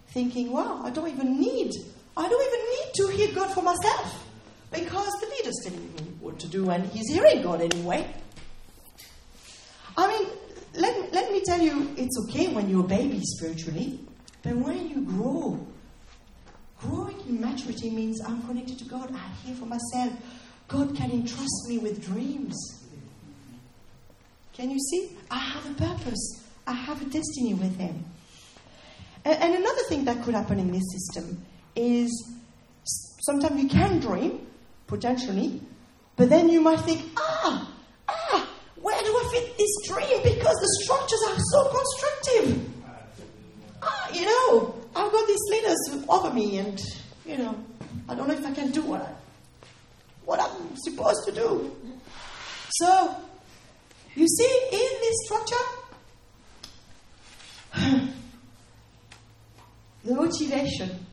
thinking, 0.10 0.51
wow, 0.51 0.82
I 0.84 0.89
don't 0.89 1.08
even 1.10 1.39
need, 1.39 1.71
I 2.15 2.30
don't 2.30 2.47
even 2.47 2.69
need 2.69 2.93
to 2.95 3.17
hear 3.17 3.36
God 3.36 3.53
for 3.53 3.62
myself 3.62 4.27
because 4.71 5.12
the 5.21 5.27
leader's 5.27 5.60
telling 5.63 5.93
me 5.93 6.01
what 6.19 6.39
to 6.39 6.47
do 6.47 6.69
and 6.69 6.86
he's 6.91 7.10
hearing 7.10 7.41
God 7.41 7.62
anyway. 7.62 8.13
I 9.97 10.08
mean, 10.08 10.27
let, 10.75 11.13
let 11.13 11.32
me 11.32 11.41
tell 11.45 11.60
you, 11.60 11.93
it's 11.97 12.17
okay 12.25 12.53
when 12.53 12.69
you're 12.69 12.86
a 12.86 12.88
baby 12.88 13.19
spiritually, 13.23 13.99
but 14.43 14.56
when 14.56 14.89
you 14.89 15.01
grow, 15.01 15.65
growing 16.80 17.19
in 17.27 17.41
maturity 17.41 17.89
means 17.89 18.21
I'm 18.21 18.41
connected 18.43 18.77
to 18.80 18.86
God, 18.86 19.12
I 19.13 19.45
hear 19.45 19.56
for 19.56 19.65
myself. 19.65 20.13
God 20.67 20.95
can 20.95 21.12
entrust 21.12 21.67
me 21.67 21.77
with 21.77 22.06
dreams. 22.06 22.56
Can 24.53 24.69
you 24.69 24.80
see? 24.80 25.15
I 25.32 25.38
have 25.38 25.65
a 25.71 25.73
purpose, 25.73 26.43
I 26.65 26.73
have 26.73 27.01
a 27.01 27.06
destiny 27.06 27.53
with 27.53 27.77
Him. 27.77 28.06
And, 29.23 29.41
and 29.41 29.56
another 29.56 29.84
thing 29.89 30.06
that 30.06 30.23
could 30.23 30.36
happen 30.36 30.60
in 30.60 30.71
this 30.71 30.84
system 30.91 31.43
is 31.75 32.34
sometimes 33.21 33.62
you 33.62 33.69
can 33.69 33.99
dream, 33.99 34.45
potentially, 34.88 35.62
but 36.15 36.30
then 36.30 36.50
you 36.50 36.62
might 36.62 36.80
think, 36.80 37.04
ah, 37.17 37.71
ah, 38.10 38.50
where 38.82 39.00
do 39.04 39.08
I 39.10 39.30
fit 39.32 39.58
this 39.58 39.69
dream? 39.88 40.23
Because 40.23 40.56
the 40.56 40.69
structures 40.82 41.19
are 41.28 41.38
so 41.52 41.69
constructive. 41.69 42.71
Ah, 43.84 44.10
you 44.13 44.26
know, 44.26 44.76
I've 44.95 45.12
got 45.12 45.28
these 45.28 45.43
leaders 45.52 45.78
over 46.10 46.34
me, 46.34 46.58
and 46.58 46.82
you 47.26 47.38
know, 47.38 47.56
I 48.10 48.15
don't 48.15 48.28
know 48.28 48.34
if 48.34 48.45
I 48.45 48.54
can 48.54 48.71
do 48.71 48.82
what 48.82 49.02
I, 49.02 49.13
what 50.26 50.39
I'm 50.39 50.76
supposed 50.78 51.26
to 51.26 51.32
do. 51.32 51.76
So, 52.69 53.15
you 54.15 54.28
see, 54.28 54.60
in 54.71 54.89
this 55.02 55.15
structure, 55.26 55.56
the 60.04 60.13
motivation 60.15 61.06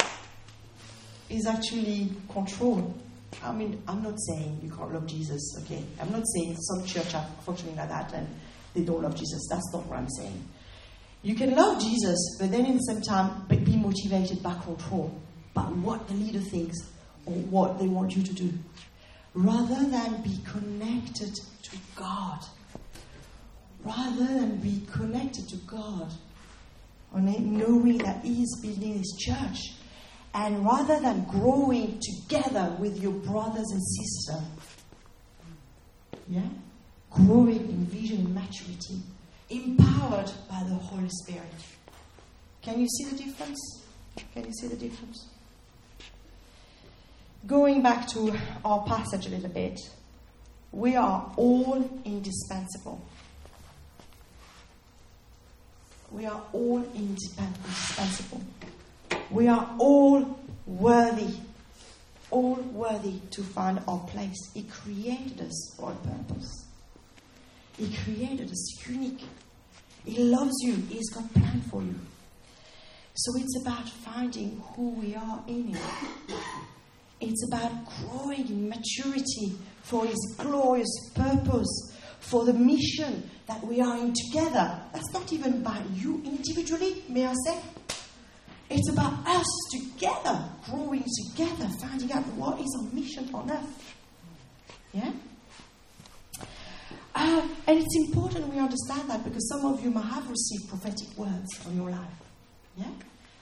is 1.28 1.46
actually 1.46 2.12
control. 2.30 2.94
I 3.42 3.52
mean, 3.52 3.82
I'm 3.88 4.02
not 4.02 4.18
saying 4.20 4.60
you 4.62 4.70
can't 4.70 4.92
love 4.92 5.06
Jesus, 5.06 5.56
okay? 5.62 5.84
I'm 6.00 6.10
not 6.12 6.22
saying 6.26 6.56
some 6.56 6.84
church 6.86 7.14
are 7.14 7.26
functioning 7.44 7.76
like 7.76 7.88
that 7.88 8.12
and 8.14 8.28
they 8.74 8.82
don't 8.82 9.02
love 9.02 9.14
Jesus. 9.14 9.46
That's 9.50 9.72
not 9.72 9.86
what 9.86 9.98
I'm 9.98 10.08
saying. 10.08 10.48
You 11.22 11.34
can 11.34 11.54
love 11.54 11.80
Jesus, 11.80 12.36
but 12.38 12.50
then 12.50 12.66
in 12.66 12.74
the 12.74 12.80
same 12.80 13.00
time 13.00 13.46
be 13.48 13.76
motivated 13.76 14.42
by 14.42 14.54
control, 14.54 15.18
by 15.54 15.62
what 15.62 16.06
the 16.08 16.14
leader 16.14 16.40
thinks 16.40 16.76
or 17.24 17.34
what 17.34 17.78
they 17.78 17.86
want 17.86 18.14
you 18.14 18.22
to 18.22 18.32
do, 18.34 18.52
rather 19.34 19.84
than 19.84 20.22
be 20.22 20.38
connected 20.44 21.34
to 21.34 21.76
God. 21.96 22.40
Rather 23.84 24.24
than 24.24 24.56
be 24.56 24.82
connected 24.90 25.46
to 25.48 25.56
God, 25.66 26.10
knowing 27.14 27.98
that 27.98 28.24
He 28.24 28.42
is 28.42 28.58
building 28.62 28.98
His 28.98 29.14
church 29.18 29.74
and 30.34 30.64
rather 30.64 30.98
than 31.00 31.24
growing 31.24 32.00
together 32.02 32.76
with 32.80 33.00
your 33.00 33.12
brothers 33.12 33.70
and 33.70 33.82
sisters, 33.82 34.42
yeah, 36.28 36.42
growing 37.10 37.60
in 37.60 37.86
vision 37.86 38.18
and 38.18 38.34
maturity, 38.34 39.00
empowered 39.48 40.30
by 40.50 40.62
the 40.68 40.74
Holy 40.74 41.08
Spirit. 41.08 41.44
Can 42.62 42.80
you 42.80 42.88
see 42.88 43.04
the 43.04 43.16
difference? 43.16 43.84
Can 44.32 44.44
you 44.44 44.52
see 44.52 44.66
the 44.66 44.76
difference? 44.76 45.28
Going 47.46 47.82
back 47.82 48.08
to 48.08 48.34
our 48.64 48.84
passage 48.86 49.26
a 49.26 49.30
little 49.30 49.50
bit, 49.50 49.78
we 50.72 50.96
are 50.96 51.32
all 51.36 51.88
indispensable. 52.04 53.00
We 56.10 56.26
are 56.26 56.40
all 56.52 56.82
indispensable. 56.94 58.40
We 59.30 59.48
are 59.48 59.74
all 59.78 60.38
worthy, 60.66 61.34
all 62.30 62.54
worthy 62.54 63.20
to 63.30 63.42
find 63.42 63.80
our 63.88 64.00
place. 64.06 64.50
He 64.54 64.64
created 64.64 65.40
us 65.40 65.74
for 65.76 65.92
a 65.92 65.94
purpose. 65.94 66.66
He 67.76 67.94
created 68.04 68.50
us 68.50 68.88
unique. 68.88 69.22
He 70.04 70.22
loves 70.22 70.54
you. 70.62 70.74
He's 70.74 71.10
got 71.10 71.32
plan 71.34 71.62
for 71.70 71.82
you. 71.82 71.94
So 73.14 73.32
it's 73.40 73.60
about 73.62 73.88
finding 73.88 74.60
who 74.74 74.90
we 74.90 75.14
are 75.14 75.42
in 75.46 75.68
Him. 75.68 75.80
It's 77.20 77.46
about 77.46 77.72
growing 77.86 78.48
in 78.48 78.68
maturity 78.68 79.56
for 79.82 80.04
His 80.04 80.36
glorious 80.38 80.92
purpose, 81.14 81.96
for 82.20 82.44
the 82.44 82.52
mission 82.52 83.30
that 83.46 83.64
we 83.64 83.80
are 83.80 83.96
in 83.98 84.12
together. 84.12 84.80
That's 84.92 85.12
not 85.12 85.32
even 85.32 85.54
about 85.54 85.82
you 85.94 86.20
individually, 86.24 87.04
may 87.08 87.26
I 87.26 87.34
say? 87.46 87.58
It's 88.70 88.90
about 88.90 89.26
us 89.26 89.46
together, 89.72 90.42
growing 90.66 91.04
together, 91.30 91.68
finding 91.80 92.12
out 92.12 92.26
what 92.34 92.60
is 92.60 92.76
our 92.80 92.92
mission 92.92 93.28
on 93.34 93.50
earth. 93.50 93.94
Yeah? 94.92 95.12
Uh, 97.14 97.46
and 97.66 97.78
it's 97.78 97.96
important 98.06 98.52
we 98.52 98.58
understand 98.58 99.08
that 99.08 99.22
because 99.22 99.48
some 99.48 99.72
of 99.72 99.82
you 99.84 99.90
might 99.90 100.04
have 100.06 100.28
received 100.28 100.68
prophetic 100.68 101.16
words 101.16 101.66
on 101.66 101.76
your 101.76 101.90
life. 101.90 102.00
Yeah? 102.76 102.86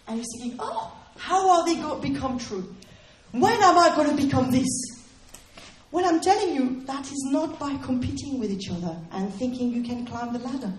And 0.09 0.16
you're 0.16 0.27
thinking, 0.39 0.59
oh, 0.61 0.93
how 1.16 1.51
are 1.51 1.66
they 1.66 1.77
going 1.77 2.03
to 2.03 2.09
become 2.09 2.39
true? 2.39 2.75
When 3.31 3.53
am 3.62 3.79
I 3.79 3.95
going 3.95 4.14
to 4.14 4.23
become 4.23 4.51
this? 4.51 4.68
Well, 5.91 6.07
I'm 6.07 6.20
telling 6.20 6.55
you, 6.55 6.83
that 6.87 7.05
is 7.07 7.29
not 7.31 7.59
by 7.59 7.77
competing 7.79 8.39
with 8.39 8.51
each 8.51 8.70
other 8.70 8.97
and 9.12 9.33
thinking 9.35 9.70
you 9.73 9.83
can 9.83 10.07
climb 10.07 10.33
the 10.33 10.39
ladder. 10.39 10.73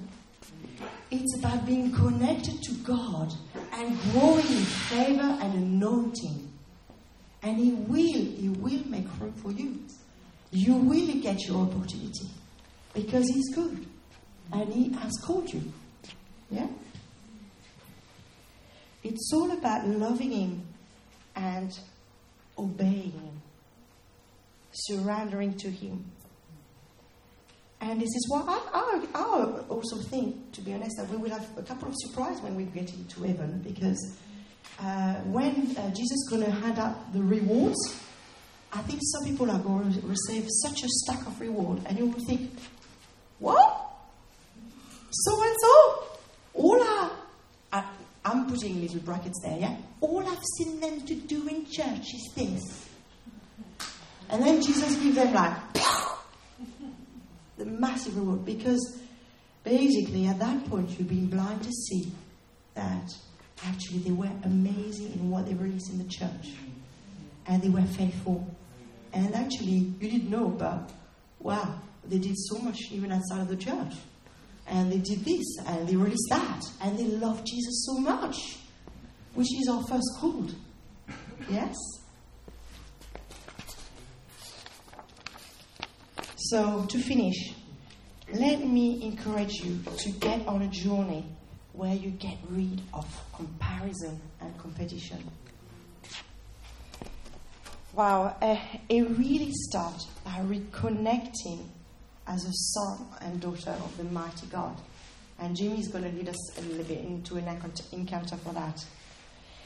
It's 1.16 1.38
about 1.38 1.68
being 1.68 1.91
connected 1.91 2.59
to 2.64 2.74
God 2.84 3.32
and 3.72 3.99
growing 4.11 4.47
in 4.47 4.66
favor 4.66 5.38
and 5.41 5.53
anointing. 5.53 6.51
And 7.43 7.57
He 7.59 7.74
will, 7.74 8.26
He 8.26 8.49
will 8.49 8.88
make 8.88 9.05
room 9.20 9.32
for 9.34 9.51
you. 9.51 9.80
You 10.49 10.74
will 10.74 11.14
get 11.22 11.39
your 11.45 11.68
opportunity 11.68 12.32
because 12.95 13.28
He's 13.28 13.53
good 13.53 13.86
and 14.51 14.74
He 14.74 14.91
has 14.93 15.11
called 15.24 15.53
you. 15.53 15.61
Yeah? 16.49 16.68
It's 19.03 19.30
all 19.36 19.51
about 19.51 19.88
loving 19.88 20.32
Him 20.32 20.68
and 21.36 21.78
obeying 22.57 23.11
Him, 23.11 23.41
surrendering 24.72 25.53
to 25.57 25.70
Him. 25.70 26.05
And 27.84 28.00
this 28.00 28.16
is 28.16 28.26
why 28.30 28.44
I, 28.74 29.64
also 29.68 29.98
think, 30.10 30.54
to 30.54 30.62
be 30.62 30.74
honest, 30.74 30.96
that 30.98 31.10
we 31.10 31.18
will 31.18 31.32
have 31.32 31.46
a 31.58 31.64
couple 31.64 31.90
of 31.90 31.94
surprises 31.98 32.42
when 32.42 32.56
we 32.56 32.64
get 32.64 32.94
into 32.94 33.24
heaven 33.24 33.60
because 33.62 34.16
uh, 34.80 35.16
when 35.26 35.76
uh, 35.78 35.90
Jesus 35.90 36.12
is 36.12 36.28
going 36.30 36.46
to 36.46 36.52
hand 36.52 36.80
out 36.80 37.12
the 37.12 37.22
rewards, 37.22 37.78
I 38.72 38.80
think 38.84 39.02
some 39.04 39.30
people 39.30 39.52
are 39.52 39.60
going 39.60 39.92
to 39.94 40.08
receive 40.08 40.48
such 40.62 40.82
a 40.82 40.88
stack 40.88 41.28
of 41.28 41.40
reward, 41.42 41.82
and 41.86 42.00
you 42.00 42.06
will 42.06 42.26
think, 42.26 42.52
what? 43.40 43.86
So 45.12 45.44
and 45.44 45.56
so, 45.60 46.04
all 46.54 46.82
I, 46.82 47.12
I, 47.74 47.86
I'm 48.24 48.50
putting 48.50 48.82
little 48.82 49.02
brackets 49.02 49.42
there, 49.44 49.60
yeah? 49.60 49.76
All 50.00 50.26
I've 50.26 50.44
seen 50.58 50.80
them 50.80 51.02
to 51.02 51.16
do 51.16 51.50
in 51.50 51.66
church 51.66 52.14
is 52.14 52.32
this. 52.34 52.90
And 54.30 54.42
then 54.42 54.62
Jesus 54.62 54.96
gives 54.96 55.16
them 55.16 55.34
like, 55.34 56.03
the 57.58 57.66
massive 57.66 58.18
reward 58.18 58.45
because 58.45 58.99
basically 59.64 60.28
at 60.28 60.39
that 60.39 60.66
point 60.70 60.89
you've 60.97 61.10
been 61.10 61.28
blind 61.28 61.64
to 61.64 61.72
see 61.72 62.12
that 62.74 63.10
actually 63.66 63.99
they 63.99 64.12
were 64.12 64.32
amazing 64.43 65.14
in 65.14 65.30
what 65.30 65.45
they 65.45 65.54
released 65.54 65.91
in 65.91 65.97
the 65.97 66.10
church. 66.10 66.54
And 67.45 67.62
they 67.62 67.70
were 67.70 67.84
faithful. 67.84 68.47
And 69.14 69.34
actually 69.36 69.93
you 69.99 70.10
didn't 70.10 70.30
know 70.30 70.47
but 70.49 70.91
wow 71.39 71.80
they 72.06 72.20
did 72.20 72.38
so 72.38 72.58
much 72.60 72.78
even 72.91 73.12
outside 73.12 73.41
of 73.41 73.47
the 73.47 73.58
church. 73.58 73.93
And 74.68 74.91
they 74.91 74.97
did 74.97 75.26
this 75.26 75.58
and 75.68 75.88
they 75.88 75.95
released 75.95 76.28
that 76.30 76.62
and 76.82 76.97
they 76.97 77.06
loved 77.06 77.45
jesus 77.45 77.86
so 77.86 77.99
much 77.99 78.58
which 79.34 79.47
is 79.60 79.68
our 79.70 79.84
first 79.88 80.10
call. 80.20 80.47
Yes 81.49 81.76
So, 86.50 86.86
to 86.89 87.00
finish, 87.00 87.54
let 88.34 88.68
me 88.68 89.02
encourage 89.02 89.54
you 89.64 89.80
to 89.98 90.10
get 90.12 90.46
on 90.46 90.64
a 90.64 90.68
journey 90.68 91.26
where 91.72 91.96
you 91.96 92.10
get 92.10 92.38
rid 92.50 92.82
of 92.94 93.06
comparison 93.34 94.20
and 94.41 94.58
competition. 94.58 95.24
Wow, 97.94 98.36
uh, 98.41 98.58
it 98.89 99.04
really 99.18 99.52
starts 99.54 100.06
by 100.26 100.41
reconnecting 100.41 101.66
as 102.28 102.44
a 102.44 102.52
son 102.52 103.08
and 103.22 103.39
daughter 103.39 103.72
of 103.72 103.96
the 103.96 104.04
mighty 104.04 104.48
God. 104.48 104.76
And 105.39 105.56
Jimmy 105.56 105.80
is 105.80 105.88
going 105.88 106.04
to 106.04 106.12
lead 106.12 106.28
us 106.28 106.58
a 106.58 106.62
little 106.64 106.84
bit 106.84 107.06
into 107.06 107.38
an 107.38 107.48
encounter 107.94 108.36
for 108.36 108.52
that. 108.52 108.84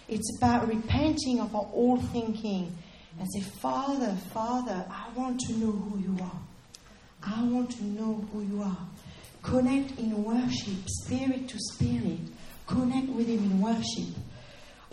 It's 0.08 0.38
about 0.38 0.68
repenting 0.68 1.40
of 1.40 1.56
our 1.56 1.68
old 1.74 2.08
thinking 2.12 2.78
and 3.20 3.28
say, 3.34 3.42
Father, 3.42 4.16
Father, 4.32 4.86
I 4.92 5.08
want 5.16 5.40
to 5.48 5.54
know 5.54 5.72
who 5.72 5.98
you 5.98 6.16
are. 6.22 6.40
I 7.28 7.44
want 7.44 7.72
to 7.72 7.84
know 7.84 8.26
who 8.32 8.42
you 8.42 8.62
are. 8.64 8.78
Connect 9.44 10.00
in 10.00 10.24
worship, 10.24 10.88
spirit 10.88 11.50
to 11.50 11.58
spirit. 11.74 12.20
Connect 12.66 13.10
with 13.10 13.28
Him 13.28 13.44
in 13.44 13.62
worship. 13.62 14.16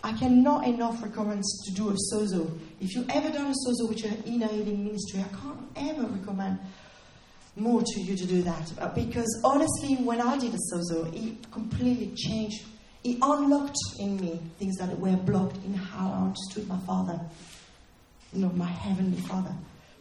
I 0.03 0.13
cannot 0.13 0.67
enough 0.67 1.01
recommend 1.01 1.43
to 1.65 1.73
do 1.73 1.89
a 1.89 1.95
sozo. 2.13 2.59
If 2.79 2.93
you've 2.95 3.09
ever 3.09 3.29
done 3.29 3.47
a 3.47 3.53
sozo 3.67 3.89
with 3.89 4.03
your 4.03 4.13
inner 4.25 4.47
healing 4.47 4.85
ministry, 4.85 5.21
I 5.21 5.35
can't 5.35 5.59
ever 5.75 6.03
recommend 6.03 6.59
more 7.55 7.81
to 7.81 7.99
you 8.01 8.15
to 8.15 8.25
do 8.25 8.41
that. 8.43 8.71
Uh, 8.79 8.89
because 8.89 9.41
honestly, 9.43 9.95
when 9.95 10.21
I 10.21 10.37
did 10.37 10.53
a 10.53 10.59
sozo, 10.73 11.11
it 11.13 11.51
completely 11.51 12.13
changed. 12.15 12.63
It 13.03 13.17
unlocked 13.21 13.77
in 13.99 14.17
me 14.19 14.39
things 14.59 14.75
that 14.77 14.97
were 14.99 15.15
blocked 15.15 15.57
in 15.65 15.73
how 15.73 16.11
I 16.11 16.25
understood 16.25 16.67
my 16.67 16.79
Father, 16.79 17.19
you 18.33 18.41
know, 18.41 18.49
my 18.49 18.67
Heavenly 18.67 19.21
Father. 19.21 19.55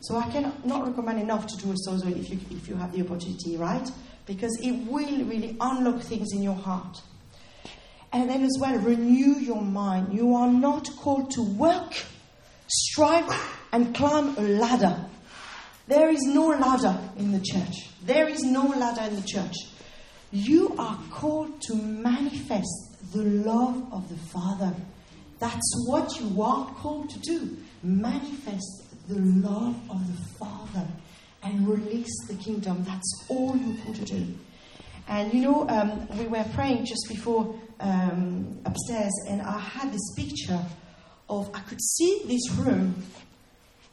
So 0.04 0.18
I 0.18 0.30
cannot 0.30 0.86
recommend 0.86 1.18
enough 1.18 1.46
to 1.46 1.56
do 1.56 1.70
a 1.70 1.74
sozo 1.74 2.14
if 2.14 2.28
you, 2.28 2.38
if 2.50 2.68
you 2.68 2.76
have 2.76 2.92
the 2.92 3.00
opportunity, 3.00 3.56
right? 3.56 3.90
Because 4.26 4.54
it 4.62 4.72
will 4.86 5.24
really 5.24 5.56
unlock 5.58 6.02
things 6.02 6.28
in 6.34 6.42
your 6.42 6.54
heart. 6.54 7.00
And 8.12 8.28
then 8.28 8.42
as 8.42 8.58
well, 8.60 8.76
renew 8.76 9.38
your 9.38 9.62
mind. 9.62 10.12
You 10.12 10.34
are 10.34 10.50
not 10.50 10.90
called 10.98 11.30
to 11.32 11.42
work, 11.42 11.94
strive, 12.68 13.30
and 13.72 13.94
climb 13.94 14.36
a 14.36 14.42
ladder. 14.42 15.06
There 15.88 16.10
is 16.10 16.22
no 16.24 16.48
ladder 16.48 16.98
in 17.16 17.32
the 17.32 17.40
church. 17.40 17.88
There 18.04 18.28
is 18.28 18.42
no 18.42 18.66
ladder 18.66 19.08
in 19.08 19.16
the 19.16 19.26
church. 19.26 19.54
You 20.32 20.74
are 20.78 20.98
called 21.10 21.62
to 21.62 21.76
manifest 21.76 23.12
the 23.14 23.22
love 23.22 23.90
of 23.90 24.10
the 24.10 24.16
Father. 24.16 24.74
That's 25.38 25.86
what 25.86 26.20
you 26.20 26.42
are 26.42 26.66
called 26.74 27.08
to 27.08 27.18
do. 27.20 27.56
Manifest 27.82 28.83
the 29.08 29.20
love 29.20 29.76
of 29.90 30.06
the 30.06 30.22
Father 30.38 30.86
and 31.42 31.68
release 31.68 32.26
the 32.26 32.34
kingdom. 32.34 32.84
That's 32.84 33.26
all 33.28 33.56
you're 33.56 33.76
called 33.84 33.96
to 33.96 34.04
do. 34.04 34.34
And 35.06 35.32
you 35.34 35.42
know, 35.42 35.68
um, 35.68 36.08
we 36.16 36.26
were 36.26 36.44
praying 36.54 36.86
just 36.86 37.06
before 37.08 37.54
um, 37.80 38.58
upstairs, 38.64 39.12
and 39.28 39.42
I 39.42 39.58
had 39.58 39.92
this 39.92 40.14
picture 40.16 40.64
of 41.28 41.50
I 41.54 41.60
could 41.60 41.82
see 41.82 42.22
this 42.26 42.50
room, 42.52 43.02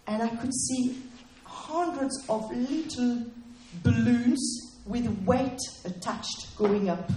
and 0.08 0.24
I 0.24 0.30
could 0.30 0.54
see 0.54 0.98
hundreds 1.44 2.18
of 2.30 2.50
little 2.56 3.26
balloons 3.84 4.80
with 4.86 5.08
weight 5.26 5.60
attached 5.86 6.56
going 6.58 6.90
up. 6.90 7.12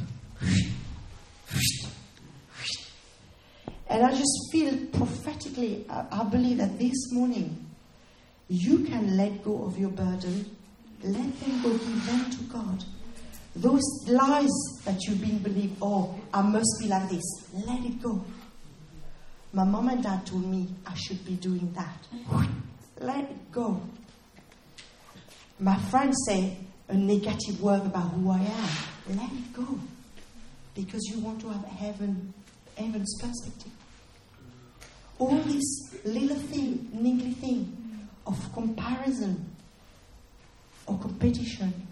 And 3.87 4.03
I 4.03 4.11
just 4.11 4.49
feel 4.51 4.77
prophetically, 4.93 5.87
I, 5.89 6.07
I 6.11 6.25
believe 6.25 6.57
that 6.59 6.79
this 6.79 7.13
morning 7.13 7.64
you 8.49 8.85
can 8.85 9.17
let 9.17 9.43
go 9.43 9.65
of 9.65 9.79
your 9.79 9.91
burden. 9.91 10.57
Let 11.03 11.41
them 11.41 11.63
go. 11.63 11.71
Give 11.71 12.07
them 12.07 12.31
to 12.31 12.43
God. 12.45 12.85
Those 13.57 13.83
lies 14.09 14.51
that 14.85 15.01
you've 15.05 15.21
been 15.21 15.39
believing, 15.39 15.77
oh, 15.81 16.19
I 16.33 16.43
must 16.43 16.77
be 16.81 16.89
like 16.89 17.09
this, 17.09 17.23
let 17.67 17.85
it 17.85 18.03
go. 18.03 18.25
My 19.53 19.63
mom 19.63 19.89
and 19.89 20.03
dad 20.03 20.27
told 20.27 20.45
me 20.51 20.69
I 20.85 20.95
should 20.95 21.25
be 21.25 21.35
doing 21.35 21.73
that. 21.75 22.49
Let 22.99 23.31
it 23.31 23.53
go. 23.53 23.81
My 25.61 25.77
friends 25.77 26.17
say 26.27 26.57
a 26.89 26.95
negative 26.95 27.61
word 27.61 27.83
about 27.83 28.11
who 28.11 28.31
I 28.31 28.41
am. 28.41 29.17
Let 29.17 29.31
it 29.31 29.53
go. 29.53 29.79
Because 30.75 31.03
you 31.05 31.21
want 31.21 31.41
to 31.43 31.51
have 31.51 31.65
heaven, 31.65 32.35
heaven's 32.77 33.17
perspective. 33.21 33.71
All 35.21 35.37
this 35.37 35.95
little 36.05 36.37
thing, 36.37 36.91
niggly 36.93 37.37
thing, 37.37 37.84
of 38.27 38.53
comparison 38.53 39.51
or 40.87 40.99
competition. 40.99 41.87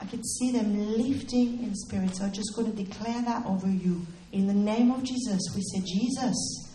I 0.00 0.06
could 0.06 0.24
see 0.24 0.52
them 0.52 0.96
lifting 0.96 1.62
in 1.62 1.74
spirit. 1.74 2.16
So 2.16 2.24
I'm 2.24 2.32
just 2.32 2.54
going 2.56 2.74
to 2.74 2.84
declare 2.84 3.22
that 3.22 3.44
over 3.46 3.68
you. 3.68 4.06
In 4.32 4.46
the 4.46 4.54
name 4.54 4.90
of 4.90 5.02
Jesus, 5.04 5.40
we 5.54 5.62
say, 5.62 5.82
Jesus, 5.86 6.70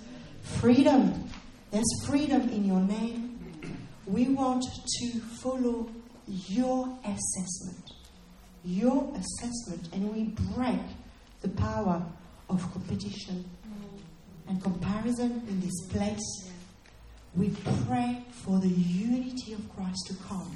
freedom. 0.59 1.29
There's 1.71 2.05
freedom 2.05 2.41
in 2.49 2.65
your 2.65 2.81
name. 2.81 3.39
We 4.05 4.27
want 4.27 4.63
to 4.63 5.19
follow 5.41 5.89
your 6.27 6.97
assessment. 7.03 7.83
Your 8.63 9.11
assessment. 9.15 9.89
And 9.93 10.13
we 10.13 10.35
break 10.53 10.81
the 11.41 11.49
power 11.49 12.05
of 12.49 12.61
competition 12.73 13.45
and 14.47 14.61
comparison 14.61 15.43
in 15.47 15.59
this 15.61 15.87
place 15.89 16.51
we 17.37 17.49
pray 17.87 18.23
for 18.31 18.59
the 18.59 18.69
unity 18.69 19.53
of 19.53 19.75
Christ 19.75 20.07
to 20.07 20.15
come. 20.27 20.55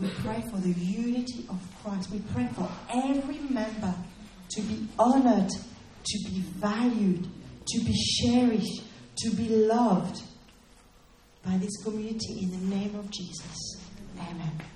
We 0.00 0.08
pray 0.22 0.42
for 0.50 0.58
the 0.58 0.72
unity 0.72 1.46
of 1.48 1.60
Christ. 1.82 2.10
We 2.10 2.20
pray 2.32 2.48
for 2.54 2.68
every 2.92 3.38
member 3.38 3.94
to 4.50 4.62
be 4.62 4.86
honored, 4.98 5.48
to 5.48 6.18
be 6.30 6.40
valued, 6.40 7.26
to 7.66 7.84
be 7.84 7.94
cherished, 7.94 8.82
to 9.18 9.30
be 9.30 9.48
loved 9.48 10.22
by 11.44 11.56
this 11.58 11.82
community 11.82 12.40
in 12.42 12.50
the 12.50 12.76
name 12.76 12.94
of 12.96 13.10
Jesus. 13.10 13.80
Amen. 14.18 14.75